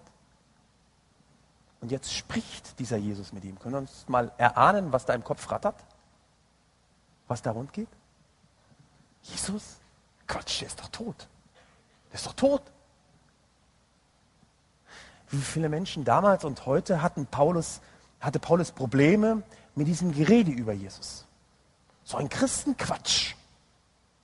Und 1.80 1.90
jetzt 1.90 2.12
spricht 2.12 2.78
dieser 2.78 2.98
Jesus 2.98 3.32
mit 3.32 3.44
ihm. 3.44 3.58
Können 3.58 3.72
wir 3.72 3.78
uns 3.78 4.04
mal 4.08 4.30
erahnen, 4.36 4.92
was 4.92 5.06
da 5.06 5.14
im 5.14 5.24
Kopf 5.24 5.50
rattert? 5.50 5.82
Was 7.28 7.40
da 7.40 7.52
rund 7.52 7.72
geht? 7.72 7.88
Jesus? 9.22 9.78
Quatsch, 10.26 10.60
der 10.60 10.68
ist 10.68 10.78
doch 10.78 10.88
tot. 10.88 11.28
Der 12.10 12.16
ist 12.16 12.26
doch 12.26 12.34
tot. 12.34 12.60
Wie 15.30 15.40
viele 15.40 15.70
Menschen 15.70 16.04
damals 16.04 16.44
und 16.44 16.66
heute 16.66 17.00
hatten 17.00 17.24
Paulus, 17.24 17.80
hatte 18.20 18.38
Paulus 18.38 18.70
Probleme 18.70 19.44
mit 19.74 19.86
diesem 19.86 20.12
Gerede 20.12 20.50
über 20.50 20.74
Jesus? 20.74 21.24
So 22.04 22.18
ein 22.18 22.28
Christenquatsch. 22.28 23.34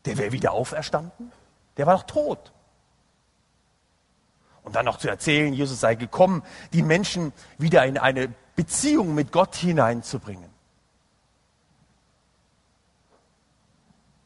Der 0.05 0.19
wäre 0.19 0.33
wieder 0.33 0.53
auferstanden? 0.53 1.33
Der 1.79 1.87
war 1.87 1.97
doch 1.97 2.03
tot. 2.03 2.53
Und 4.65 4.77
dann 4.77 4.85
noch 4.85 4.99
zu 4.99 5.09
erzählen, 5.09 5.53
Jesus 5.53 5.81
sei 5.81 5.95
gekommen, 5.95 6.43
die 6.73 6.83
Menschen 6.83 7.33
wieder 7.59 7.85
in 7.85 7.99
eine 7.99 8.33
Beziehung 8.55 9.15
mit 9.15 9.33
Gott 9.33 9.57
hineinzubringen. 9.57 10.51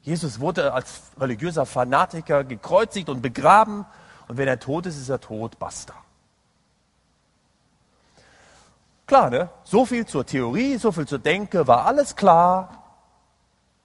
Jesus 0.02 0.38
wurde 0.38 0.72
als 0.72 1.02
religiöser 1.18 1.66
Fanatiker 1.66 2.44
gekreuzigt 2.44 3.08
und 3.08 3.22
begraben. 3.22 3.84
Und 4.28 4.36
wenn 4.36 4.46
er 4.46 4.60
tot 4.60 4.86
ist, 4.86 4.98
ist 4.98 5.08
er 5.08 5.20
tot, 5.20 5.58
basta. 5.58 5.94
Klar, 9.06 9.30
ne? 9.30 9.50
So 9.64 9.84
viel 9.84 10.06
zur 10.06 10.26
Theorie, 10.26 10.76
so 10.78 10.92
viel 10.92 11.06
zur 11.06 11.18
Denke, 11.18 11.66
war 11.66 11.86
alles 11.86 12.14
klar. 12.14 12.84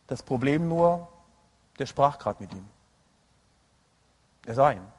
Das 0.08 0.22
Problem 0.22 0.68
nur, 0.68 1.08
der 1.80 1.86
sprach 1.86 2.20
gerade 2.20 2.44
mit 2.44 2.54
ihm. 2.54 2.68
Er 4.46 4.56
sah 4.56 4.72
ihn. 4.72 4.91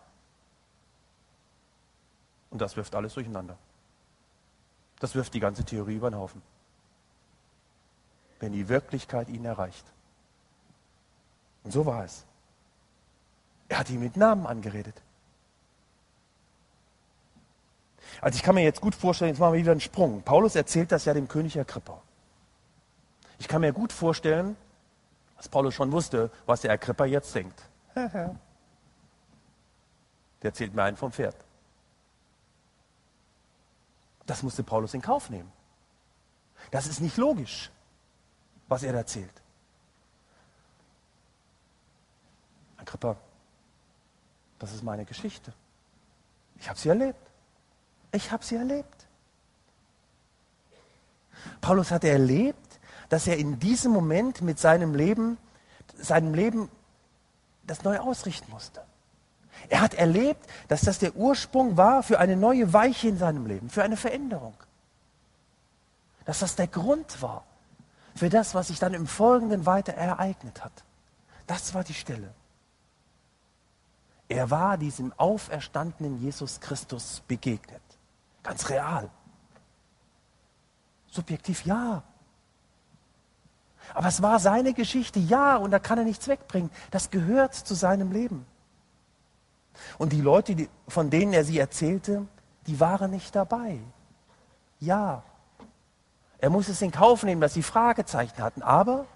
Und 2.53 2.61
das 2.61 2.77
wirft 2.77 2.95
alles 2.95 3.15
durcheinander. 3.15 3.57
Das 5.01 5.15
wirft 5.15 5.35
die 5.35 5.41
ganze 5.41 5.65
Theorie 5.65 5.97
über 5.97 6.11
den 6.11 6.19
Haufen. 6.19 6.43
Wenn 8.39 8.53
die 8.53 8.69
Wirklichkeit 8.69 9.29
ihn 9.29 9.45
erreicht. 9.45 9.85
Und 11.65 11.73
so 11.73 11.87
war 11.87 12.05
es. 12.05 12.25
Er 13.69 13.79
hat 13.79 13.91
ihn 13.91 14.01
mit 14.01 14.17
Namen 14.17 14.47
angeredet. 14.47 15.01
Also 18.21 18.37
ich 18.37 18.43
kann 18.43 18.55
mir 18.55 18.65
jetzt 18.65 18.83
gut 18.83 18.95
vorstellen, 18.95 19.31
jetzt 19.31 19.39
machen 19.39 19.55
wir 19.55 19.61
wieder 19.61 19.73
einen 19.73 19.81
Sprung. 19.81 20.23
Paulus 20.23 20.55
erzählt 20.55 20.93
das 20.93 21.07
ja 21.07 21.15
dem 21.15 21.29
König 21.29 21.59
Agrippa. 21.59 22.03
Ich 23.39 23.49
kann 23.49 23.63
mir 23.63 23.73
gut 23.73 23.93
vorstellen, 23.93 24.57
dass 25.39 25.49
Paulus 25.49 25.75
schon 25.75 25.91
wusste, 25.91 26.31
was 26.45 26.61
der 26.61 26.73
Agrippa 26.73 27.07
jetzt 27.07 27.35
denkt. 27.35 27.63
der 27.95 28.37
erzählt 30.43 30.75
mir 30.75 30.83
einen 30.83 30.99
vom 30.99 31.11
Pferd. 31.11 31.37
Das 34.33 34.43
musste 34.43 34.63
Paulus 34.63 34.95
in 34.95 35.03
Kauf 35.03 35.29
nehmen. 35.29 35.53
Das 36.71 36.87
ist 36.87 37.03
nicht 37.03 37.19
logisch, 37.19 37.71
was 38.67 38.83
er 38.83 38.95
erzählt. 38.95 39.43
Agrippa, 42.79 43.15
das 44.59 44.73
ist 44.73 44.83
meine 44.83 45.05
Geschichte. 45.05 45.53
Ich 46.57 46.67
habe 46.67 46.79
sie 46.79 46.89
erlebt. 46.89 47.21
Ich 48.11 48.33
habe 48.33 48.43
sie 48.43 48.57
erlebt. 48.57 49.07
Paulus 51.61 51.91
hatte 51.91 52.09
erlebt, 52.09 52.81
dass 53.11 53.27
er 53.27 53.37
in 53.37 53.59
diesem 53.59 53.93
Moment 53.93 54.41
mit 54.41 54.59
seinem 54.59 54.95
Leben, 54.95 55.37
seinem 55.95 56.33
Leben 56.33 56.71
das 57.65 57.85
neu 57.85 57.99
ausrichten 57.99 58.51
musste. 58.51 58.83
Er 59.69 59.81
hat 59.81 59.95
erlebt, 59.95 60.47
dass 60.69 60.83
das 60.83 60.99
der 60.99 61.17
Ursprung 61.17 61.77
war 61.77 62.03
für 62.03 62.19
eine 62.19 62.37
neue 62.37 62.73
Weiche 62.73 63.09
in 63.09 63.19
seinem 63.19 63.47
Leben, 63.47 63.71
für 63.71 63.83
eine 63.83 63.97
Veränderung. 63.97 64.55
Dass 66.25 66.41
das 66.41 66.57
der 66.57 66.69
Grund 66.69 67.23
war 67.23 67.45
für 68.15 68.29
das, 68.29 68.55
was 68.55 68.69
sich 68.69 68.79
dann 68.79 68.95
im 68.95 69.07
Folgenden 69.07 69.67
weiter 69.67 69.95
ereignet 69.95 70.63
hat. 70.63 70.73
Das 71.47 71.75
war 71.75 71.85
die 71.85 71.95
Stelle. 71.95 72.35
Er 74.29 74.51
war 74.51 74.79
diesem 74.79 75.13
auferstandenen 75.19 76.19
Jesus 76.21 76.61
Christus 76.61 77.23
begegnet. 77.27 77.83
Ganz 78.43 78.69
real. 78.71 79.11
Subjektiv 81.11 81.65
ja. 81.67 82.03
Aber 83.95 84.09
es 84.09 84.23
war 84.23 84.39
seine 84.39 84.73
Geschichte, 84.73 85.19
ja, 85.19 85.57
und 85.57 85.71
da 85.71 85.79
kann 85.79 85.99
er 85.99 86.05
nichts 86.05 86.29
wegbringen. 86.29 86.71
Das 86.91 87.11
gehört 87.11 87.55
zu 87.55 87.75
seinem 87.75 88.13
Leben. 88.13 88.47
Und 89.99 90.13
die 90.13 90.21
Leute, 90.21 90.69
von 90.89 91.11
denen 91.11 91.33
er 91.33 91.45
sie 91.45 91.59
erzählte, 91.59 92.27
die 92.67 92.81
waren 92.81 93.11
nicht 93.11 93.35
dabei. 93.35 93.79
Ja. 94.81 95.23
Er 96.39 96.51
muss 96.51 96.69
es 96.69 96.83
in 96.83 96.91
Kauf 96.91 97.23
nehmen, 97.23 97.41
dass 97.41 97.55
sie 97.55 97.63
Fragezeichen 97.63 98.43
hatten, 98.43 98.63
aber 98.63 99.07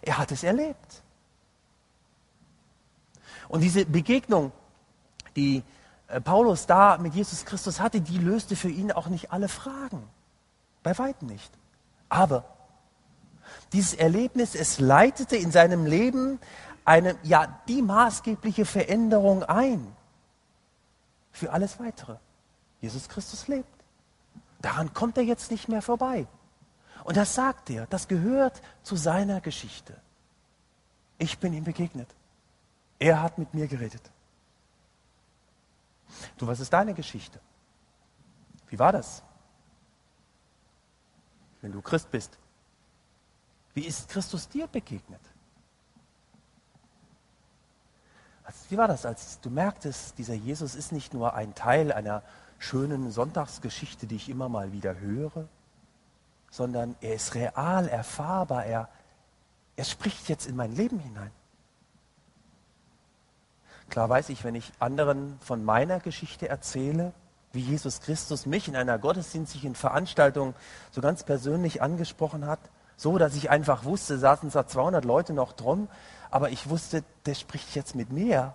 er 0.00 0.18
hat 0.18 0.32
es 0.32 0.42
erlebt. 0.42 1.02
Und 3.48 3.60
diese 3.60 3.84
Begegnung, 3.84 4.52
die 5.36 5.62
äh, 6.08 6.20
Paulus 6.20 6.66
da 6.66 6.96
mit 6.98 7.14
Jesus 7.14 7.44
Christus 7.44 7.80
hatte, 7.80 8.00
die 8.00 8.18
löste 8.18 8.56
für 8.56 8.70
ihn 8.70 8.92
auch 8.92 9.08
nicht 9.08 9.32
alle 9.32 9.48
Fragen. 9.48 10.02
Bei 10.82 10.96
weitem 10.98 11.28
nicht. 11.28 11.52
Aber 12.08 12.44
dieses 13.72 13.94
Erlebnis, 13.94 14.54
es 14.54 14.80
leitete 14.80 15.36
in 15.36 15.50
seinem 15.50 15.86
Leben 15.86 16.38
eine, 16.84 17.16
ja, 17.22 17.60
die 17.68 17.82
maßgebliche 17.82 18.64
Veränderung 18.64 19.42
ein. 19.44 19.94
Für 21.30 21.52
alles 21.52 21.78
weitere. 21.78 22.16
Jesus 22.80 23.08
Christus 23.08 23.48
lebt. 23.48 23.68
Daran 24.60 24.92
kommt 24.92 25.16
er 25.16 25.24
jetzt 25.24 25.50
nicht 25.50 25.68
mehr 25.68 25.82
vorbei. 25.82 26.26
Und 27.04 27.16
das 27.16 27.34
sagt 27.34 27.70
er, 27.70 27.86
das 27.86 28.06
gehört 28.08 28.62
zu 28.82 28.96
seiner 28.96 29.40
Geschichte. 29.40 30.00
Ich 31.18 31.38
bin 31.38 31.52
ihm 31.52 31.64
begegnet. 31.64 32.08
Er 32.98 33.22
hat 33.22 33.38
mit 33.38 33.54
mir 33.54 33.66
geredet. 33.66 34.02
Du, 36.36 36.46
was 36.46 36.60
ist 36.60 36.72
deine 36.72 36.94
Geschichte? 36.94 37.40
Wie 38.68 38.78
war 38.78 38.92
das? 38.92 39.22
Wenn 41.60 41.72
du 41.72 41.80
Christ 41.80 42.10
bist, 42.10 42.38
wie 43.74 43.84
ist 43.84 44.08
Christus 44.08 44.48
dir 44.48 44.66
begegnet? 44.66 45.20
Also, 48.44 48.58
wie 48.70 48.76
war 48.76 48.88
das, 48.88 49.06
als 49.06 49.40
du 49.40 49.50
merktest, 49.50 50.18
dieser 50.18 50.34
Jesus 50.34 50.74
ist 50.74 50.92
nicht 50.92 51.14
nur 51.14 51.34
ein 51.34 51.54
Teil 51.54 51.92
einer 51.92 52.22
schönen 52.58 53.10
Sonntagsgeschichte, 53.10 54.06
die 54.06 54.16
ich 54.16 54.28
immer 54.28 54.48
mal 54.48 54.72
wieder 54.72 54.98
höre, 54.98 55.48
sondern 56.50 56.96
er 57.00 57.14
ist 57.14 57.34
real, 57.34 57.88
erfahrbar, 57.88 58.64
er, 58.64 58.88
er 59.76 59.84
spricht 59.84 60.28
jetzt 60.28 60.46
in 60.46 60.56
mein 60.56 60.74
Leben 60.74 60.98
hinein. 60.98 61.30
Klar 63.88 64.08
weiß 64.08 64.28
ich, 64.30 64.44
wenn 64.44 64.54
ich 64.54 64.72
anderen 64.78 65.38
von 65.40 65.64
meiner 65.64 66.00
Geschichte 66.00 66.48
erzähle, 66.48 67.12
wie 67.52 67.60
Jesus 67.60 68.00
Christus 68.00 68.46
mich 68.46 68.68
in 68.68 68.76
einer 68.76 68.98
gottesdienstlichen 68.98 69.74
Veranstaltung 69.74 70.54
so 70.90 71.00
ganz 71.00 71.24
persönlich 71.24 71.82
angesprochen 71.82 72.46
hat, 72.46 72.60
so 72.96 73.18
dass 73.18 73.34
ich 73.34 73.50
einfach 73.50 73.84
wusste, 73.84 74.18
saßen 74.18 74.50
da 74.50 74.66
200 74.66 75.04
Leute 75.04 75.32
noch 75.32 75.52
drum, 75.52 75.88
aber 76.32 76.50
ich 76.50 76.68
wusste, 76.68 77.04
der 77.26 77.34
spricht 77.34 77.76
jetzt 77.76 77.94
mit 77.94 78.10
mir. 78.10 78.54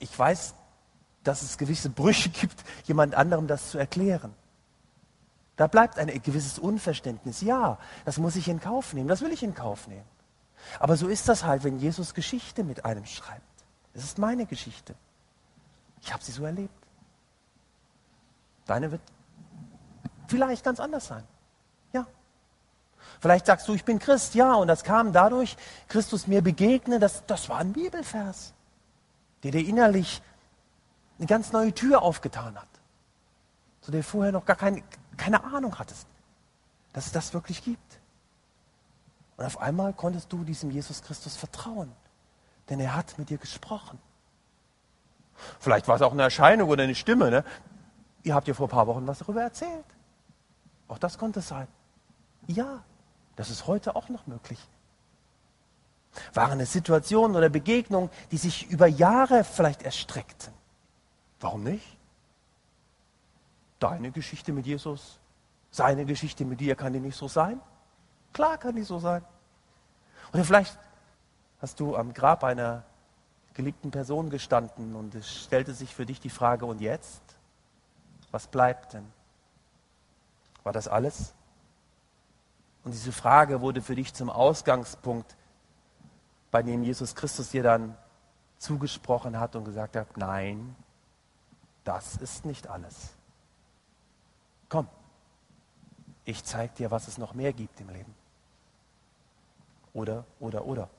Ich 0.00 0.18
weiß, 0.18 0.54
dass 1.22 1.40
es 1.42 1.56
gewisse 1.56 1.88
Brüche 1.88 2.28
gibt, 2.30 2.62
jemand 2.84 3.14
anderem 3.14 3.46
das 3.46 3.70
zu 3.70 3.78
erklären. 3.78 4.34
Da 5.56 5.68
bleibt 5.68 6.00
ein 6.00 6.08
gewisses 6.20 6.58
Unverständnis. 6.58 7.40
Ja, 7.42 7.78
das 8.04 8.18
muss 8.18 8.34
ich 8.34 8.48
in 8.48 8.60
Kauf 8.60 8.92
nehmen, 8.92 9.08
das 9.08 9.22
will 9.22 9.32
ich 9.32 9.44
in 9.44 9.54
Kauf 9.54 9.86
nehmen. 9.86 10.04
Aber 10.80 10.96
so 10.96 11.06
ist 11.06 11.28
das 11.28 11.44
halt, 11.44 11.62
wenn 11.62 11.78
Jesus 11.78 12.12
Geschichte 12.12 12.64
mit 12.64 12.84
einem 12.84 13.06
schreibt. 13.06 13.42
Es 13.94 14.02
ist 14.02 14.18
meine 14.18 14.46
Geschichte. 14.46 14.96
Ich 16.02 16.12
habe 16.12 16.24
sie 16.24 16.32
so 16.32 16.44
erlebt. 16.44 16.74
Deine 18.66 18.90
wird 18.90 19.02
vielleicht 20.26 20.64
ganz 20.64 20.80
anders 20.80 21.06
sein. 21.06 21.22
Vielleicht 23.20 23.46
sagst 23.46 23.68
du, 23.68 23.74
ich 23.74 23.84
bin 23.84 23.98
Christ, 23.98 24.34
ja, 24.34 24.54
und 24.54 24.68
das 24.68 24.84
kam 24.84 25.12
dadurch, 25.12 25.56
Christus 25.88 26.26
mir 26.26 26.42
begegne, 26.42 26.98
das, 26.98 27.24
das 27.26 27.48
war 27.48 27.58
ein 27.58 27.72
Bibelvers, 27.72 28.52
der 29.42 29.52
dir 29.52 29.66
innerlich 29.66 30.22
eine 31.18 31.26
ganz 31.26 31.52
neue 31.52 31.72
Tür 31.72 32.02
aufgetan 32.02 32.56
hat, 32.56 32.68
zu 33.80 33.90
der 33.90 34.00
du 34.00 34.06
vorher 34.06 34.32
noch 34.32 34.44
gar 34.44 34.56
keine, 34.56 34.82
keine 35.16 35.44
Ahnung 35.44 35.78
hattest, 35.78 36.06
dass 36.92 37.06
es 37.06 37.12
das 37.12 37.34
wirklich 37.34 37.62
gibt. 37.62 38.00
Und 39.36 39.44
auf 39.44 39.60
einmal 39.60 39.92
konntest 39.92 40.32
du 40.32 40.44
diesem 40.44 40.70
Jesus 40.70 41.02
Christus 41.02 41.36
vertrauen, 41.36 41.90
denn 42.68 42.80
er 42.80 42.94
hat 42.94 43.18
mit 43.18 43.30
dir 43.30 43.38
gesprochen. 43.38 43.98
Vielleicht 45.58 45.88
war 45.88 45.96
es 45.96 46.02
auch 46.02 46.12
eine 46.12 46.22
Erscheinung 46.22 46.68
oder 46.68 46.84
eine 46.84 46.94
Stimme. 46.94 47.30
Ne? 47.30 47.44
Ihr 48.22 48.34
habt 48.34 48.46
ja 48.46 48.54
vor 48.54 48.68
ein 48.68 48.70
paar 48.70 48.86
Wochen 48.86 49.06
was 49.06 49.18
darüber 49.18 49.42
erzählt. 49.42 49.84
Auch 50.88 50.98
das 50.98 51.18
konnte 51.18 51.40
es 51.40 51.48
sein. 51.48 51.66
Ja, 52.46 52.84
das 53.36 53.50
ist 53.50 53.66
heute 53.66 53.96
auch 53.96 54.08
noch 54.08 54.26
möglich. 54.26 54.58
Waren 56.32 56.60
es 56.60 56.72
Situationen 56.72 57.36
oder 57.36 57.48
Begegnungen, 57.48 58.10
die 58.30 58.36
sich 58.36 58.70
über 58.70 58.86
Jahre 58.86 59.44
vielleicht 59.44 59.82
erstreckten? 59.82 60.52
Warum 61.40 61.64
nicht? 61.64 61.98
Deine 63.80 64.12
Geschichte 64.12 64.52
mit 64.52 64.66
Jesus, 64.66 65.18
seine 65.70 66.04
Geschichte 66.04 66.44
mit 66.44 66.60
dir 66.60 66.76
kann 66.76 66.92
die 66.92 67.00
nicht 67.00 67.16
so 67.16 67.26
sein? 67.26 67.60
Klar 68.32 68.58
kann 68.58 68.76
die 68.76 68.82
so 68.82 68.98
sein. 68.98 69.24
Oder 70.32 70.44
vielleicht 70.44 70.78
hast 71.60 71.80
du 71.80 71.96
am 71.96 72.14
Grab 72.14 72.44
einer 72.44 72.84
geliebten 73.54 73.90
Person 73.90 74.30
gestanden 74.30 74.94
und 74.94 75.14
es 75.14 75.44
stellte 75.44 75.74
sich 75.74 75.94
für 75.94 76.06
dich 76.06 76.20
die 76.20 76.30
Frage, 76.30 76.66
und 76.66 76.80
jetzt? 76.80 77.22
Was 78.30 78.46
bleibt 78.46 78.94
denn? 78.94 79.12
War 80.64 80.72
das 80.72 80.88
alles? 80.88 81.34
Und 82.84 82.92
diese 82.92 83.12
Frage 83.12 83.60
wurde 83.60 83.80
für 83.80 83.94
dich 83.94 84.12
zum 84.12 84.28
Ausgangspunkt, 84.28 85.36
bei 86.50 86.62
dem 86.62 86.84
Jesus 86.84 87.14
Christus 87.14 87.50
dir 87.50 87.62
dann 87.62 87.96
zugesprochen 88.58 89.40
hat 89.40 89.56
und 89.56 89.64
gesagt 89.64 89.96
hat, 89.96 90.16
nein, 90.16 90.76
das 91.82 92.16
ist 92.16 92.44
nicht 92.44 92.68
alles. 92.68 93.14
Komm, 94.68 94.88
ich 96.24 96.44
zeige 96.44 96.74
dir, 96.74 96.90
was 96.90 97.08
es 97.08 97.18
noch 97.18 97.34
mehr 97.34 97.52
gibt 97.52 97.80
im 97.80 97.88
Leben. 97.88 98.14
Oder, 99.92 100.24
oder, 100.38 100.64
oder. 100.64 100.90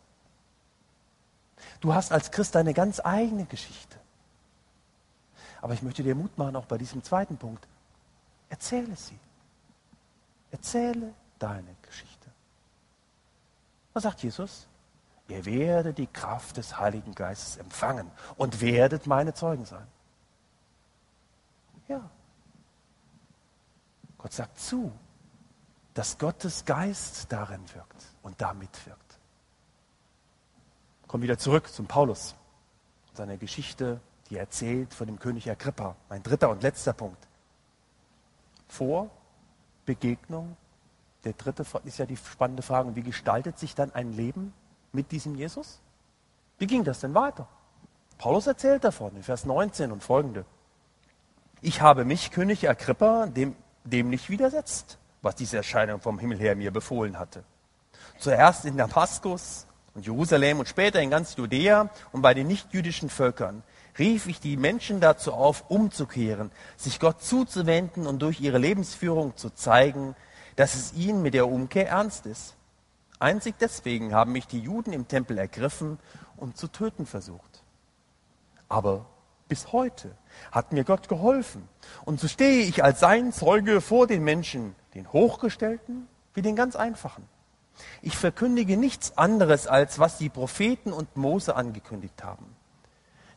Du 1.80 1.94
hast 1.94 2.12
als 2.12 2.32
Christ 2.32 2.56
deine 2.56 2.74
ganz 2.74 3.00
eigene 3.04 3.46
Geschichte. 3.46 4.00
Aber 5.62 5.74
ich 5.74 5.82
möchte 5.82 6.04
dir 6.04 6.16
Mut 6.16 6.38
machen, 6.38 6.56
auch 6.56 6.66
bei 6.66 6.78
diesem 6.78 7.04
zweiten 7.04 7.38
Punkt. 7.38 7.68
Erzähle 8.50 8.96
sie. 8.96 9.18
Erzähle 10.52 11.14
deine 11.40 11.76
Geschichte. 11.82 12.30
Was 13.94 14.04
sagt 14.04 14.24
Jesus? 14.24 14.68
Ihr 15.28 15.46
werdet 15.46 15.98
die 15.98 16.08
Kraft 16.08 16.58
des 16.58 16.78
Heiligen 16.78 17.16
Geistes 17.16 17.58
empfangen 17.58 18.12
und 18.38 18.62
werdet 18.62 19.08
meine 19.08 19.34
Zeugen 19.34 19.66
sein. 19.66 19.88
Ja. 21.88 22.10
Gott 24.18 24.34
sagt 24.34 24.60
zu, 24.60 24.92
dass 25.94 26.18
Gottes 26.18 26.66
Geist 26.66 27.32
darin 27.32 27.62
wirkt 27.74 28.04
und 28.22 28.40
damit 28.42 28.86
wirkt. 28.86 29.20
Kommen 31.08 31.24
wieder 31.24 31.38
zurück 31.38 31.72
zum 31.72 31.88
Paulus, 31.88 32.36
seine 33.14 33.38
Geschichte, 33.38 34.02
die 34.30 34.36
er 34.36 34.42
erzählt 34.42 34.94
von 34.94 35.08
dem 35.08 35.20
König 35.20 35.50
Agrippa. 35.50 35.96
Mein 36.10 36.22
dritter 36.22 36.50
und 36.50 36.64
letzter 36.64 36.94
Punkt. 36.94 37.28
Vor 38.68 39.10
Begegnung, 39.86 40.58
der 41.26 41.34
dritte 41.34 41.66
ist 41.84 41.98
ja 41.98 42.06
die 42.06 42.18
spannende 42.18 42.64
Frage, 42.64 42.96
wie 42.96 43.02
gestaltet 43.02 43.58
sich 43.58 43.76
dann 43.76 43.94
ein 43.94 44.14
Leben 44.14 44.54
mit 44.94 45.12
diesem 45.12 45.36
Jesus? 45.36 45.80
Wie 46.60 46.68
ging 46.68 46.84
das 46.84 47.00
denn 47.00 47.14
weiter? 47.14 47.48
Paulus 48.18 48.48
erzählt 48.48 48.84
davon 48.84 49.16
in 49.16 49.24
Vers 49.24 49.46
19 49.46 49.92
und 49.92 50.04
folgende. 50.04 50.46
Ich 51.62 51.82
habe 51.82 52.06
mich, 52.06 52.32
König 52.32 52.70
Agrippa, 52.70 53.26
dem, 53.26 53.56
dem 53.84 54.10
nicht 54.10 54.30
widersetzt, 54.30 55.00
was 55.22 55.36
diese 55.36 55.58
Erscheinung 55.58 56.00
vom 56.00 56.20
Himmel 56.20 56.38
her 56.38 56.56
mir 56.56 56.72
befohlen 56.72 57.18
hatte. 57.18 57.44
Zuerst 58.20 58.66
in 58.66 58.78
Damaskus 58.78 59.66
und 59.96 60.06
Jerusalem 60.06 60.60
und 60.60 60.68
später 60.68 61.02
in 61.02 61.10
ganz 61.10 61.36
Judäa 61.36 61.90
und 62.12 62.22
bei 62.22 62.34
den 62.34 62.48
nichtjüdischen 62.48 63.10
Völkern 63.10 63.64
rief 63.98 64.28
ich 64.28 64.40
die 64.40 64.58
Menschen 64.58 65.00
dazu 65.00 65.34
auf, 65.34 65.70
umzukehren, 65.70 66.52
sich 66.78 67.00
Gott 67.00 67.22
zuzuwenden 67.24 68.06
und 68.06 68.22
durch 68.22 68.42
ihre 68.42 68.58
Lebensführung 68.58 69.36
zu 69.36 69.50
zeigen, 69.50 70.16
dass 70.56 70.76
es 70.76 70.94
ihnen 70.94 71.22
mit 71.22 71.34
der 71.34 71.48
Umkehr 71.48 71.90
ernst 71.90 72.26
ist. 72.26 72.56
Einzig 73.20 73.56
deswegen 73.60 74.14
haben 74.14 74.32
mich 74.32 74.48
die 74.48 74.60
Juden 74.60 74.94
im 74.94 75.08
Tempel 75.08 75.38
ergriffen 75.38 76.00
und 76.38 76.58
zu 76.58 76.68
töten 76.68 77.06
versucht. 77.06 77.64
Aber 78.68 79.06
bis 79.48 79.72
heute 79.72 80.16
hat 80.52 80.74
mir 80.74 80.84
Gott 80.84 81.08
geholfen. 81.08 81.68
Und 82.04 82.20
so 82.20 82.28
stehe 82.28 82.64
ich 82.64 82.84
als 82.84 83.00
sein 83.00 83.32
Zeuge 83.32 83.80
vor 83.80 84.08
den 84.08 84.24
Menschen, 84.24 84.76
den 84.94 85.12
Hochgestellten 85.12 86.08
wie 86.34 86.42
den 86.42 86.56
ganz 86.56 86.76
Einfachen. 86.76 87.28
Ich 88.02 88.18
verkündige 88.18 88.78
nichts 88.78 89.18
anderes, 89.18 89.68
als 89.68 90.00
was 90.00 90.18
die 90.18 90.30
Propheten 90.30 90.94
und 90.94 91.18
Mose 91.18 91.56
angekündigt 91.56 92.24
haben. 92.24 92.56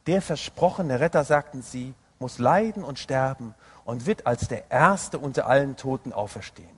Der 0.07 0.23
versprochene 0.23 1.01
Retter, 1.01 1.25
sagten 1.25 1.63
sie, 1.63 1.95
muss 2.19 2.39
leiden 2.39 2.83
und 2.83 2.99
sterben 2.99 3.55
und 3.85 4.07
wird 4.07 4.27
als 4.27 4.49
der 4.49 4.71
Erste 4.71 5.19
unter 5.19 5.47
allen 5.47 5.77
Toten 5.77 6.13
auferstehen 6.13 6.78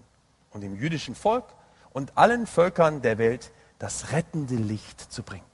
und 0.50 0.60
dem 0.62 0.76
jüdischen 0.76 1.14
Volk 1.14 1.44
und 1.92 2.16
allen 2.16 2.46
Völkern 2.46 3.02
der 3.02 3.18
Welt 3.18 3.52
das 3.78 4.12
rettende 4.12 4.56
Licht 4.56 5.00
zu 5.12 5.22
bringen. 5.22 5.44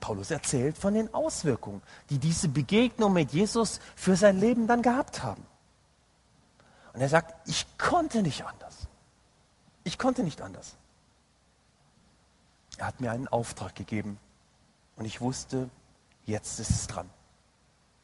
Paulus 0.00 0.30
erzählt 0.30 0.78
von 0.78 0.94
den 0.94 1.12
Auswirkungen, 1.12 1.82
die 2.10 2.18
diese 2.18 2.48
Begegnung 2.48 3.12
mit 3.12 3.32
Jesus 3.32 3.80
für 3.94 4.16
sein 4.16 4.38
Leben 4.38 4.66
dann 4.66 4.82
gehabt 4.82 5.22
haben. 5.22 5.44
Und 6.92 7.00
er 7.00 7.08
sagt, 7.08 7.34
ich 7.48 7.66
konnte 7.76 8.22
nicht 8.22 8.44
anders. 8.44 8.88
Ich 9.84 9.98
konnte 9.98 10.22
nicht 10.22 10.40
anders. 10.40 10.76
Er 12.78 12.86
hat 12.86 13.00
mir 13.00 13.10
einen 13.10 13.28
Auftrag 13.28 13.74
gegeben 13.74 14.18
und 14.96 15.04
ich 15.04 15.20
wusste, 15.20 15.68
jetzt 16.24 16.58
ist 16.58 16.70
es 16.70 16.86
dran. 16.86 17.10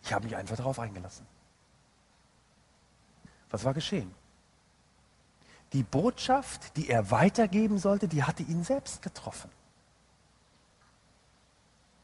Ich 0.03 0.13
habe 0.13 0.25
mich 0.25 0.37
einfach 0.37 0.57
darauf 0.57 0.79
eingelassen. 0.79 1.27
Was 3.51 3.65
war 3.65 3.75
geschehen? 3.75 4.15
Die 5.73 5.83
Botschaft, 5.83 6.77
die 6.77 6.89
er 6.89 7.11
weitergeben 7.11 7.79
sollte, 7.79 8.09
die 8.09 8.25
hatte 8.25 8.43
ihn 8.43 8.63
selbst 8.63 9.03
getroffen. 9.03 9.51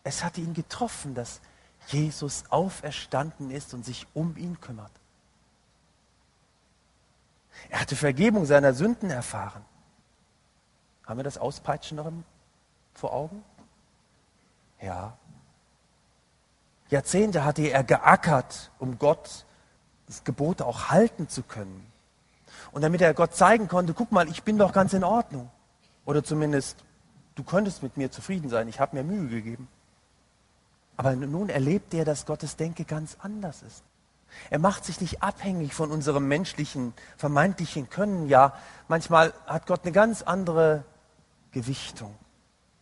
Es 0.05 0.25
hatte 0.25 0.41
ihn 0.41 0.55
getroffen, 0.55 1.15
dass 1.15 1.41
Jesus 1.89 2.45
auferstanden 2.49 3.51
ist 3.51 3.75
und 3.75 3.85
sich 3.85 4.07
um 4.15 4.37
ihn 4.37 4.61
kümmert. 4.61 4.93
Er 7.69 7.81
hatte 7.81 7.97
Vergebung 7.97 8.47
seiner 8.47 8.73
Sünden 8.73 9.11
erfahren. 9.11 9.65
Haben 11.07 11.19
wir 11.19 11.25
das 11.25 11.39
Auspeitschen 11.39 11.97
noch 11.97 12.11
vor 12.95 13.13
Augen? 13.13 13.45
Ja. 14.81 15.17
Jahrzehnte 16.89 17.45
hatte 17.45 17.63
er 17.63 17.85
geackert, 17.85 18.71
um 18.79 18.99
Gott 18.99 19.45
das 20.07 20.25
Gebote 20.25 20.65
auch 20.65 20.89
halten 20.89 21.29
zu 21.29 21.43
können. 21.43 21.91
Und 22.73 22.83
damit 22.83 23.01
er 23.01 23.15
Gott 23.15 23.35
zeigen 23.35 23.69
konnte, 23.69 23.95
guck 23.95 24.13
mal, 24.13 24.29
ich 24.29 24.43
bin 24.43 24.59
doch 24.59 24.73
ganz 24.73 24.93
in 24.93 25.05
Ordnung. 25.05 25.51
Oder 26.05 26.25
zumindest, 26.25 26.85
du 27.35 27.43
könntest 27.43 27.83
mit 27.83 27.97
mir 27.97 28.11
zufrieden 28.11 28.49
sein, 28.49 28.69
ich 28.69 28.81
habe 28.81 28.97
mir 28.97 29.05
Mühe 29.05 29.29
gegeben. 29.29 29.69
Aber 30.97 31.15
nun 31.15 31.49
erlebt 31.49 31.95
er, 31.95 32.05
dass 32.05 32.27
Gottes 32.27 32.57
Denke 32.57 32.85
ganz 32.85 33.17
anders 33.21 33.63
ist. 33.63 33.85
Er 34.51 34.59
macht 34.59 34.85
sich 34.85 35.01
nicht 35.01 35.23
abhängig 35.23 35.75
von 35.75 35.91
unserem 35.91 36.29
menschlichen, 36.29 36.93
vermeintlichen 37.17 37.89
Können. 37.89 38.29
Ja, 38.29 38.55
manchmal 38.89 39.33
hat 39.47 39.67
Gott 39.67 39.85
eine 39.85 39.93
ganz 39.93 40.23
andere 40.23 40.85
Gewichtung, 41.53 42.15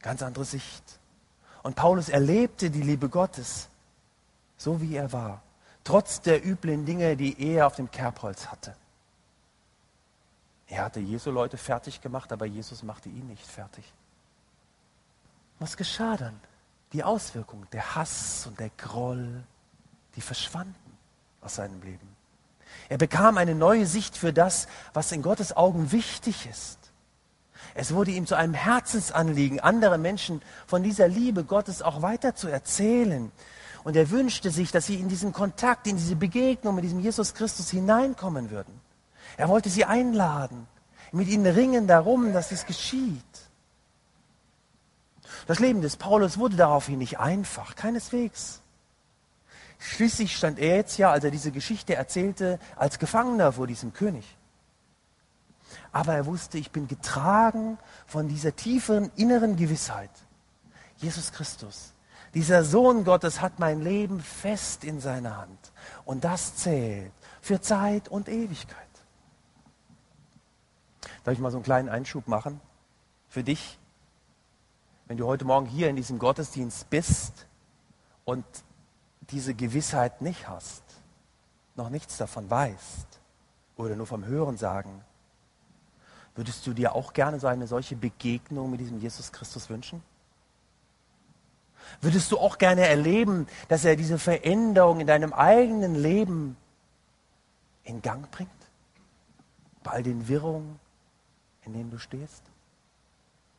ganz 0.03 0.22
andere 0.22 0.44
Sicht. 0.44 0.99
Und 1.62 1.77
Paulus 1.77 2.09
erlebte 2.09 2.70
die 2.70 2.83
Liebe 2.83 3.09
Gottes, 3.09 3.68
so 4.57 4.81
wie 4.81 4.96
er 4.96 5.12
war, 5.12 5.42
trotz 5.85 6.20
der 6.20 6.44
üblen 6.44 6.85
Dinge, 6.85 7.16
die 7.16 7.40
er 7.42 7.66
auf 7.66 7.77
dem 7.77 7.90
Kerbholz 7.90 8.46
hatte. 8.46 8.75
Er 10.68 10.85
hatte 10.85 11.00
Jesu 11.00 11.31
Leute 11.31 11.57
fertig 11.57 12.00
gemacht, 12.00 12.33
aber 12.33 12.46
Jesus 12.46 12.83
machte 12.83 13.09
ihn 13.09 13.26
nicht 13.29 13.46
fertig. 13.46 13.85
Was 15.59 15.76
geschah 15.76 16.16
dann? 16.16 16.38
Die 16.92 17.05
Auswirkungen, 17.05 17.66
der 17.72 17.94
Hass 17.94 18.46
und 18.46 18.59
der 18.59 18.70
Groll, 18.76 19.42
die 20.16 20.20
verschwanden 20.20 20.74
aus 21.40 21.57
seinem 21.57 21.81
Leben. 21.83 22.16
Er 22.88 22.98
bekam 22.98 23.38
eine 23.38 23.55
neue 23.55 23.87
Sicht 23.87 24.16
für 24.16 24.33
das, 24.33 24.68
was 24.92 25.12
in 25.12 25.22
Gottes 25.22 25.57
Augen 25.57 25.92
wichtig 25.92 26.46
ist. 26.46 26.79
Es 27.74 27.92
wurde 27.92 28.11
ihm 28.11 28.26
zu 28.26 28.37
einem 28.37 28.55
Herzensanliegen, 28.55 29.61
andere 29.61 29.98
Menschen 29.98 30.40
von 30.66 30.83
dieser 30.83 31.09
Liebe 31.09 31.44
Gottes 31.44 31.83
auch 31.83 32.02
weiter 32.02 32.35
zu 32.35 32.48
erzählen. 32.48 33.31
Und 33.85 33.96
er 33.96 34.11
wünschte 34.11 34.50
sich, 34.50 34.72
dass 34.72 34.87
sie 34.87 34.96
in 34.96 35.09
diesen 35.09 35.33
Kontakt, 35.33 35.87
in 35.87 35.96
diese 35.96 36.16
Begegnung 36.16 36.74
mit 36.74 36.85
diesem 36.85 37.00
Jesus 37.00 37.35
Christus 37.35 37.70
hineinkommen 37.70 38.50
würden. 38.50 38.81
Er 39.37 39.49
wollte 39.49 39.68
sie 39.68 39.85
einladen, 39.85 40.66
mit 41.12 41.29
ihnen 41.29 41.46
ringen 41.46 41.87
darum, 41.87 42.33
dass 42.33 42.53
es 42.53 42.66
geschieht. 42.66 43.22
Das 45.46 45.59
Leben 45.59 45.83
des 45.83 45.96
Paulus 45.96 46.38
wurde 46.38 46.57
daraufhin 46.57 46.99
nicht 46.99 47.18
einfach, 47.18 47.77
keineswegs. 47.77 48.62
Schließlich 49.79 50.37
stand 50.37 50.59
er 50.59 50.77
jetzt 50.77 50.96
ja, 50.99 51.11
als 51.11 51.25
er 51.25 51.31
diese 51.31 51.53
Geschichte 51.53 51.94
erzählte, 51.94 52.59
als 52.77 52.99
Gefangener 52.99 53.53
vor 53.53 53.66
diesem 53.66 53.92
König. 53.92 54.37
Aber 55.92 56.14
er 56.14 56.27
wusste, 56.27 56.59
ich 56.59 56.70
bin 56.70 56.88
getragen 56.88 57.79
von 58.07 58.29
dieser 58.29 58.57
tieferen 58.57 59.11
inneren 59.16 59.57
Gewissheit. 59.57 60.11
Jesus 60.96 61.33
Christus, 61.33 61.92
dieser 62.35 62.64
Sohn 62.64 63.05
Gottes 63.05 63.40
hat 63.40 63.59
mein 63.59 63.83
Leben 63.83 64.20
fest 64.20 64.85
in 64.85 65.01
seiner 65.01 65.37
Hand. 65.37 65.72
Und 66.05 66.25
das 66.25 66.57
zählt 66.57 67.12
für 67.40 67.61
Zeit 67.61 68.09
und 68.09 68.29
Ewigkeit. 68.29 68.86
Darf 71.27 71.33
ich 71.33 71.41
mal 71.41 71.51
so 71.51 71.57
einen 71.57 71.65
kleinen 71.65 71.89
Einschub 71.89 72.29
machen? 72.29 72.61
Für 73.29 73.43
dich, 73.43 73.81
wenn 75.09 75.17
du 75.17 75.27
heute 75.27 75.45
Morgen 75.45 75.67
hier 75.67 75.91
in 75.91 75.97
diesem 75.97 76.21
Gottesdienst 76.21 76.89
bist 76.89 77.49
und 78.25 78.45
diese 79.31 79.53
Gewissheit 79.53 80.23
nicht 80.23 80.49
hast, 80.49 80.85
noch 81.75 81.91
nichts 81.91 82.17
davon 82.17 82.49
weißt 82.49 83.09
oder 83.77 83.97
nur 83.97 84.07
vom 84.07 84.25
Hören 84.25 84.57
sagen, 84.57 85.03
würdest 86.37 86.65
du 86.65 86.73
dir 86.73 86.95
auch 86.95 87.12
gerne 87.12 87.41
so 87.41 87.49
eine 87.49 87.67
solche 87.67 87.97
Begegnung 87.97 88.71
mit 88.71 88.79
diesem 88.79 89.01
Jesus 89.01 89.33
Christus 89.33 89.69
wünschen? 89.69 90.05
Würdest 92.01 92.31
du 92.31 92.39
auch 92.39 92.57
gerne 92.57 92.87
erleben, 92.87 93.49
dass 93.67 93.85
er 93.85 93.97
diese 93.97 94.21
Veränderung 94.21 95.01
in 95.01 95.09
deinem 95.09 95.33
eigenen 95.33 95.97
Leben 95.97 96.57
in 97.83 98.01
Gang 98.01 98.31
bringt? 98.31 98.49
Bei 99.83 99.91
all 99.91 100.03
den 100.05 100.29
Wirrungen, 100.29 100.79
in 101.66 101.72
denen 101.72 101.90
du 101.90 101.98
stehst? 101.98 102.42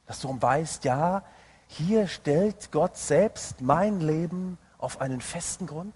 Dass 0.05 0.21
du 0.21 0.41
weißt, 0.41 0.85
ja, 0.85 1.23
hier 1.67 2.07
stellt 2.07 2.71
Gott 2.71 2.97
selbst 2.97 3.61
mein 3.61 3.99
Leben 3.99 4.57
auf 4.77 5.01
einen 5.01 5.21
festen 5.21 5.67
Grund? 5.67 5.93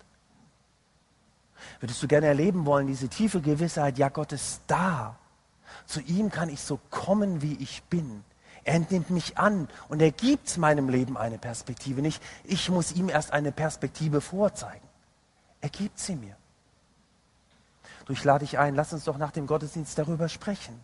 Würdest 1.80 2.02
du 2.04 2.08
gerne 2.08 2.28
erleben 2.28 2.66
wollen, 2.66 2.88
diese 2.88 3.08
tiefe 3.08 3.42
Gewissheit, 3.42 3.98
ja, 3.98 4.10
Gott 4.10 4.32
ist 4.34 4.62
da. 4.68 5.18
Zu 5.86 6.02
ihm 6.02 6.30
kann 6.30 6.50
ich 6.50 6.62
so 6.62 6.80
kommen, 6.90 7.42
wie 7.42 7.56
ich 7.56 7.84
bin. 7.84 8.24
Er 8.64 8.80
nimmt 8.80 9.10
mich 9.10 9.38
an 9.38 9.68
und 9.88 10.02
er 10.02 10.12
gibt 10.12 10.58
meinem 10.58 10.90
Leben 10.90 11.18
eine 11.18 11.38
Perspektive. 11.38 12.02
Nicht, 12.02 12.22
ich 12.44 12.70
muss 12.70 12.92
ihm 12.92 13.10
erst 13.10 13.32
eine 13.32 13.52
Perspektive 13.52 14.22
vorzeigen. 14.22 14.88
Er 15.62 15.70
gibt 15.70 15.98
sie 16.00 16.16
mir. 16.16 16.36
Du, 18.06 18.14
ich 18.14 18.60
ein, 18.60 18.76
lass 18.76 18.94
uns 18.94 19.06
doch 19.06 19.18
nach 19.18 19.32
dem 19.32 19.48
Gottesdienst 19.48 19.98
darüber 19.98 20.28
sprechen. 20.28 20.80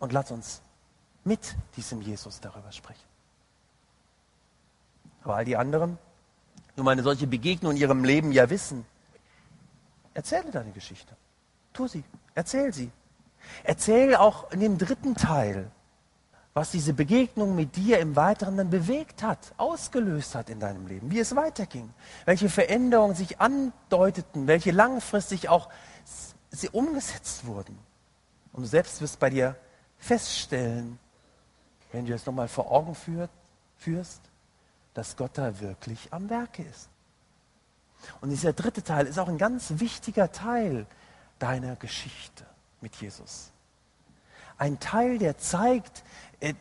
Und 0.00 0.12
lass 0.12 0.30
uns 0.30 0.62
mit 1.24 1.54
diesem 1.76 2.00
Jesus 2.00 2.40
darüber 2.40 2.72
sprechen. 2.72 3.04
Aber 5.22 5.36
all 5.36 5.44
die 5.44 5.56
anderen, 5.56 5.98
die 6.76 6.80
um 6.80 6.88
eine 6.88 7.02
solche 7.02 7.26
Begegnung 7.26 7.72
in 7.72 7.78
ihrem 7.78 8.04
Leben 8.04 8.32
ja 8.32 8.48
wissen, 8.48 8.86
erzähle 10.14 10.50
deine 10.50 10.72
Geschichte. 10.72 11.14
Tu 11.72 11.86
sie, 11.86 12.04
erzähl 12.34 12.72
sie. 12.72 12.90
Erzähl 13.62 14.16
auch 14.16 14.50
in 14.50 14.60
dem 14.60 14.78
dritten 14.78 15.14
Teil, 15.14 15.70
was 16.52 16.70
diese 16.70 16.92
Begegnung 16.94 17.54
mit 17.54 17.76
dir 17.76 18.00
im 18.00 18.16
Weiteren 18.16 18.56
dann 18.56 18.70
bewegt 18.70 19.22
hat, 19.22 19.52
ausgelöst 19.56 20.34
hat 20.34 20.50
in 20.50 20.60
deinem 20.60 20.86
Leben, 20.86 21.10
wie 21.10 21.20
es 21.20 21.36
weiterging, 21.36 21.92
welche 22.24 22.48
Veränderungen 22.48 23.14
sich 23.14 23.40
andeuteten, 23.40 24.46
welche 24.46 24.72
langfristig 24.72 25.48
auch 25.48 25.68
sie 26.50 26.68
umgesetzt 26.70 27.46
wurden. 27.46 27.78
Und 28.52 28.62
du 28.62 28.68
selbst 28.68 29.00
wirst 29.00 29.20
bei 29.20 29.30
dir 29.30 29.56
feststellen, 30.00 30.98
wenn 31.92 32.06
du 32.06 32.14
es 32.14 32.26
nochmal 32.26 32.48
vor 32.48 32.70
Augen 32.72 32.94
führt, 32.94 33.30
führst, 33.76 34.20
dass 34.94 35.16
Gott 35.16 35.32
da 35.34 35.60
wirklich 35.60 36.08
am 36.10 36.28
Werke 36.28 36.62
ist. 36.62 36.88
Und 38.20 38.30
dieser 38.30 38.52
dritte 38.52 38.82
Teil 38.82 39.06
ist 39.06 39.18
auch 39.18 39.28
ein 39.28 39.38
ganz 39.38 39.74
wichtiger 39.76 40.32
Teil 40.32 40.86
deiner 41.38 41.76
Geschichte 41.76 42.44
mit 42.80 42.96
Jesus. 42.96 43.50
Ein 44.58 44.80
Teil, 44.80 45.18
der 45.18 45.38
zeigt, 45.38 46.02
äh, 46.40 46.54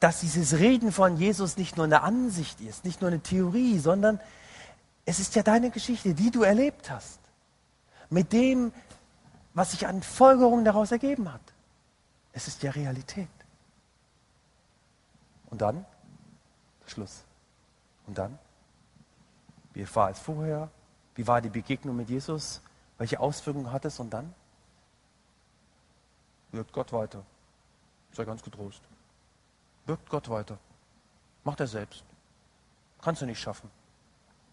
dass 0.00 0.20
dieses 0.20 0.54
Reden 0.54 0.90
von 0.90 1.16
Jesus 1.16 1.56
nicht 1.56 1.76
nur 1.76 1.86
eine 1.86 2.02
Ansicht 2.02 2.60
ist, 2.60 2.84
nicht 2.84 3.00
nur 3.00 3.10
eine 3.10 3.20
Theorie, 3.20 3.78
sondern 3.78 4.20
es 5.04 5.20
ist 5.20 5.34
ja 5.34 5.42
deine 5.42 5.70
Geschichte, 5.70 6.14
die 6.14 6.30
du 6.30 6.42
erlebt 6.42 6.90
hast. 6.90 7.20
Mit 8.10 8.32
dem, 8.32 8.72
was 9.54 9.72
sich 9.72 9.86
an 9.86 10.02
Folgerungen 10.02 10.64
daraus 10.64 10.90
ergeben 10.92 11.32
hat. 11.32 11.40
Es 12.32 12.48
ist 12.48 12.62
ja 12.62 12.70
Realität. 12.70 13.28
Und 15.50 15.60
dann? 15.60 15.84
Schluss. 16.86 17.24
Und 18.06 18.16
dann? 18.16 18.38
Wie 19.74 19.86
war 19.94 20.10
es 20.10 20.18
vorher? 20.18 20.70
Wie 21.14 21.26
war 21.26 21.40
die 21.40 21.50
Begegnung 21.50 21.96
mit 21.96 22.08
Jesus? 22.08 22.62
Welche 22.98 23.20
Auswirkungen 23.20 23.70
hat 23.70 23.84
es? 23.84 24.00
Und 24.00 24.10
dann? 24.10 24.34
Wirkt 26.52 26.72
Gott 26.72 26.92
weiter. 26.92 27.24
Sei 28.12 28.24
ganz 28.24 28.42
getrost. 28.42 28.82
Wirkt 29.86 30.08
Gott 30.08 30.28
weiter. 30.28 30.58
Macht 31.44 31.60
er 31.60 31.66
selbst. 31.66 32.04
Kannst 33.00 33.22
du 33.22 33.26
nicht 33.26 33.40
schaffen. 33.40 33.70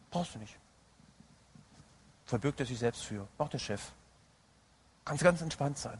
Brauchst 0.09 0.35
du 0.35 0.39
nicht. 0.39 0.57
Verbirgt 2.25 2.59
er 2.59 2.65
sich 2.65 2.79
selbst 2.79 3.03
für. 3.03 3.27
Macht 3.37 3.53
der 3.53 3.59
Chef. 3.59 3.91
Kannst 5.05 5.23
ganz 5.23 5.41
entspannt 5.41 5.77
sein. 5.77 5.99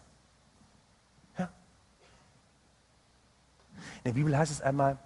In 4.03 4.05
der 4.05 4.13
Bibel 4.13 4.37
heißt 4.37 4.51
es 4.51 4.61
einmal, 4.61 4.97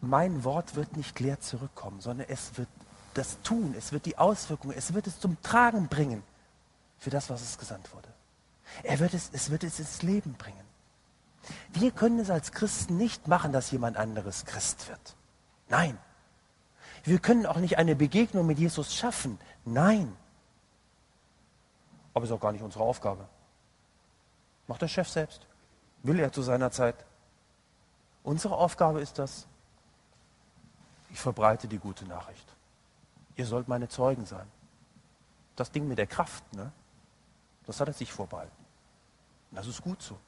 mein 0.00 0.44
Wort 0.44 0.74
wird 0.74 0.96
nicht 0.96 1.18
leer 1.20 1.40
zurückkommen, 1.40 2.00
sondern 2.00 2.28
es 2.28 2.58
wird 2.58 2.68
das 3.14 3.40
tun, 3.42 3.74
es 3.76 3.92
wird 3.92 4.06
die 4.06 4.18
Auswirkungen, 4.18 4.76
es 4.76 4.94
wird 4.94 5.06
es 5.06 5.20
zum 5.20 5.40
Tragen 5.42 5.88
bringen 5.88 6.22
für 6.98 7.10
das, 7.10 7.30
was 7.30 7.42
es 7.42 7.58
gesandt 7.58 7.92
wurde. 7.94 8.08
Er 8.82 8.98
wird 8.98 9.14
es, 9.14 9.30
es 9.32 9.50
wird 9.50 9.64
es 9.64 9.78
ins 9.78 10.02
Leben 10.02 10.34
bringen. 10.34 10.64
Wir 11.72 11.90
können 11.90 12.18
es 12.18 12.30
als 12.30 12.52
Christen 12.52 12.96
nicht 12.96 13.28
machen, 13.28 13.52
dass 13.52 13.70
jemand 13.70 13.96
anderes 13.96 14.44
Christ 14.44 14.88
wird. 14.88 15.16
Nein. 15.68 15.98
Wir 17.04 17.18
können 17.18 17.46
auch 17.46 17.56
nicht 17.56 17.78
eine 17.78 17.96
Begegnung 17.96 18.46
mit 18.46 18.58
Jesus 18.58 18.94
schaffen. 18.94 19.38
Nein. 19.64 20.16
Aber 22.14 22.24
es 22.24 22.30
ist 22.30 22.36
auch 22.36 22.40
gar 22.40 22.52
nicht 22.52 22.62
unsere 22.62 22.84
Aufgabe. 22.84 23.26
Macht 24.68 24.82
der 24.82 24.88
Chef 24.88 25.08
selbst. 25.08 25.46
Will 26.02 26.20
er 26.20 26.32
zu 26.32 26.42
seiner 26.42 26.70
Zeit. 26.70 27.04
Unsere 28.22 28.56
Aufgabe 28.56 29.00
ist 29.00 29.18
das, 29.18 29.46
ich 31.10 31.18
verbreite 31.18 31.68
die 31.68 31.78
gute 31.78 32.04
Nachricht. 32.06 32.46
Ihr 33.36 33.46
sollt 33.46 33.68
meine 33.68 33.88
Zeugen 33.88 34.26
sein. 34.26 34.46
Das 35.56 35.70
Ding 35.70 35.86
mit 35.88 35.98
der 35.98 36.06
Kraft, 36.06 36.44
ne? 36.54 36.72
das 37.66 37.80
hat 37.80 37.88
er 37.88 37.94
sich 37.94 38.12
vorbehalten. 38.12 38.56
Und 39.50 39.58
das 39.58 39.66
ist 39.66 39.82
gut 39.82 40.00
so. 40.02 40.18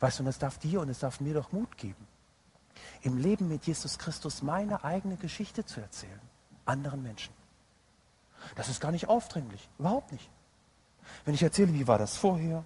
Weißt 0.00 0.18
du, 0.18 0.22
und 0.22 0.28
es 0.28 0.38
darf 0.38 0.58
dir 0.58 0.80
und 0.80 0.88
es 0.88 1.00
darf 1.00 1.20
mir 1.20 1.34
doch 1.34 1.50
Mut 1.50 1.76
geben, 1.76 2.06
im 3.02 3.18
Leben 3.18 3.48
mit 3.48 3.66
Jesus 3.66 3.98
Christus 3.98 4.42
meine 4.42 4.84
eigene 4.84 5.16
Geschichte 5.16 5.64
zu 5.64 5.80
erzählen, 5.80 6.20
anderen 6.64 7.02
Menschen. 7.02 7.34
Das 8.54 8.68
ist 8.68 8.80
gar 8.80 8.92
nicht 8.92 9.08
aufdringlich, 9.08 9.68
überhaupt 9.78 10.12
nicht. 10.12 10.30
Wenn 11.24 11.34
ich 11.34 11.42
erzähle, 11.42 11.72
wie 11.72 11.86
war 11.88 11.98
das 11.98 12.16
vorher, 12.16 12.64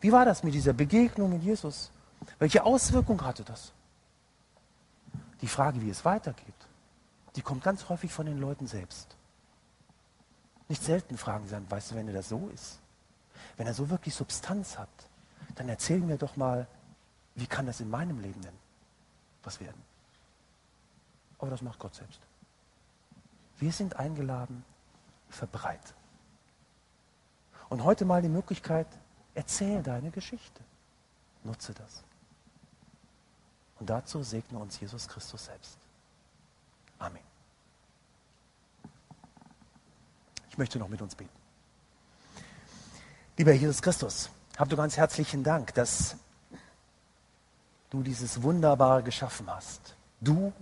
wie 0.00 0.12
war 0.12 0.24
das 0.24 0.42
mit 0.42 0.54
dieser 0.54 0.72
Begegnung 0.72 1.30
mit 1.30 1.42
Jesus, 1.42 1.90
welche 2.38 2.64
Auswirkung 2.64 3.22
hatte 3.22 3.44
das? 3.44 3.72
Die 5.40 5.48
Frage, 5.48 5.80
wie 5.80 5.90
es 5.90 6.04
weitergeht, 6.04 6.54
die 7.36 7.42
kommt 7.42 7.62
ganz 7.62 7.88
häufig 7.88 8.12
von 8.12 8.26
den 8.26 8.38
Leuten 8.38 8.66
selbst. 8.66 9.16
Nicht 10.68 10.82
selten 10.82 11.18
fragen 11.18 11.44
sie 11.44 11.52
dann, 11.52 11.70
weißt 11.70 11.90
du, 11.90 11.94
wenn 11.96 12.12
das 12.12 12.28
so 12.28 12.48
ist, 12.54 12.80
wenn 13.56 13.66
er 13.66 13.74
so 13.74 13.90
wirklich 13.90 14.14
Substanz 14.14 14.78
hat, 14.78 14.88
dann 15.54 15.68
erzähl 15.68 16.00
mir 16.00 16.16
doch 16.16 16.36
mal, 16.36 16.66
wie 17.34 17.46
kann 17.46 17.66
das 17.66 17.80
in 17.80 17.90
meinem 17.90 18.20
Leben 18.20 18.40
denn 18.40 18.54
was 19.42 19.60
werden? 19.60 19.82
Aber 21.38 21.50
das 21.50 21.62
macht 21.62 21.78
Gott 21.78 21.94
selbst. 21.94 22.20
Wir 23.58 23.72
sind 23.72 23.96
eingeladen, 23.96 24.64
verbreit. 25.28 25.94
Und 27.68 27.84
heute 27.84 28.04
mal 28.04 28.22
die 28.22 28.28
Möglichkeit, 28.28 28.86
erzähl 29.34 29.82
deine 29.82 30.10
Geschichte. 30.10 30.62
Nutze 31.44 31.74
das. 31.74 32.02
Und 33.78 33.90
dazu 33.90 34.22
segne 34.22 34.58
uns 34.58 34.80
Jesus 34.80 35.06
Christus 35.08 35.44
selbst. 35.44 35.78
Amen. 36.98 37.22
Ich 40.50 40.58
möchte 40.58 40.78
noch 40.78 40.88
mit 40.88 41.02
uns 41.02 41.14
beten. 41.14 41.30
Lieber 43.36 43.52
Jesus 43.52 43.82
Christus, 43.82 44.30
hab 44.56 44.68
du 44.68 44.76
ganz 44.76 44.96
herzlichen 44.96 45.42
Dank, 45.42 45.74
dass 45.74 46.16
du 47.90 48.02
dieses 48.02 48.42
Wunderbare 48.42 49.02
geschaffen 49.02 49.50
hast. 49.50 49.96
Du, 50.20 50.52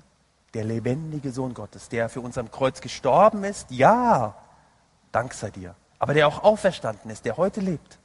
der 0.54 0.64
lebendige 0.64 1.30
Sohn 1.30 1.54
Gottes, 1.54 1.88
der 1.90 2.08
für 2.08 2.20
uns 2.20 2.38
am 2.38 2.50
Kreuz 2.50 2.80
gestorben 2.80 3.44
ist, 3.44 3.70
ja, 3.70 4.34
Dank 5.12 5.34
sei 5.34 5.50
dir, 5.50 5.74
aber 5.98 6.14
der 6.14 6.26
auch 6.26 6.42
auferstanden 6.42 7.10
ist, 7.10 7.26
der 7.26 7.36
heute 7.36 7.60
lebt. 7.60 7.98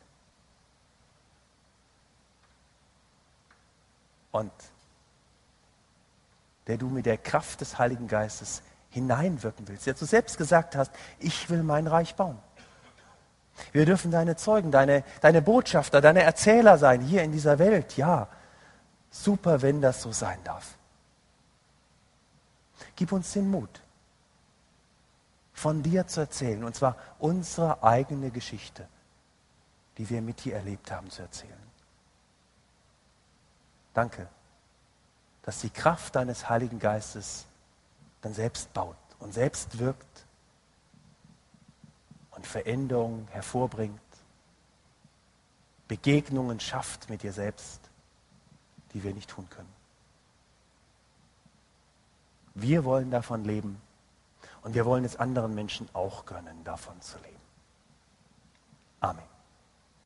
Und 4.31 4.51
der 6.67 6.77
du 6.77 6.87
mit 6.89 7.05
der 7.05 7.17
Kraft 7.17 7.61
des 7.61 7.79
Heiligen 7.79 8.07
Geistes 8.07 8.61
hineinwirken 8.89 9.67
willst, 9.67 9.85
der 9.85 9.93
du 9.93 10.05
selbst 10.05 10.37
gesagt 10.37 10.75
hast, 10.75 10.91
ich 11.19 11.49
will 11.49 11.63
mein 11.63 11.87
Reich 11.87 12.15
bauen. 12.15 12.37
Wir 13.71 13.85
dürfen 13.85 14.11
deine 14.11 14.35
Zeugen, 14.35 14.71
deine, 14.71 15.03
deine 15.21 15.41
Botschafter, 15.41 16.01
deine 16.01 16.23
Erzähler 16.23 16.77
sein 16.77 17.01
hier 17.01 17.23
in 17.23 17.31
dieser 17.31 17.57
Welt. 17.59 17.97
Ja, 17.97 18.27
super, 19.09 19.61
wenn 19.61 19.81
das 19.81 20.01
so 20.01 20.11
sein 20.11 20.39
darf. 20.43 20.75
Gib 22.95 23.11
uns 23.11 23.33
den 23.33 23.49
Mut, 23.49 23.81
von 25.53 25.81
dir 25.81 26.05
zu 26.05 26.21
erzählen, 26.21 26.63
und 26.63 26.75
zwar 26.75 26.95
unsere 27.17 27.83
eigene 27.83 28.29
Geschichte, 28.29 28.87
die 29.97 30.07
wir 30.09 30.21
mit 30.21 30.43
dir 30.43 30.55
erlebt 30.55 30.91
haben, 30.91 31.09
zu 31.09 31.23
erzählen. 31.23 31.66
Danke 33.97 34.27
dass 35.47 35.61
die 35.61 35.69
Kraft 35.69 36.17
deines 36.17 36.49
Heiligen 36.49 36.77
Geistes 36.77 37.45
dann 38.19 38.33
selbst 38.33 38.73
baut 38.73 38.97
und 39.19 39.33
selbst 39.33 39.79
wirkt 39.79 40.25
und 42.31 42.45
Veränderungen 42.45 43.29
hervorbringt, 43.31 43.97
Begegnungen 45.87 46.59
schafft 46.59 47.09
mit 47.09 47.23
dir 47.23 47.31
selbst, 47.31 47.79
die 48.93 49.05
wir 49.05 49.13
nicht 49.13 49.29
tun 49.29 49.49
können. 49.49 49.73
Wir 52.53 52.83
wollen 52.83 53.09
davon 53.09 53.45
leben 53.45 53.81
und 54.63 54.73
wir 54.73 54.85
wollen 54.85 55.05
es 55.05 55.15
anderen 55.15 55.55
Menschen 55.55 55.87
auch 55.93 56.25
gönnen, 56.25 56.61
davon 56.65 56.99
zu 57.01 57.17
leben. 57.19 57.39
Amen. 58.99 59.36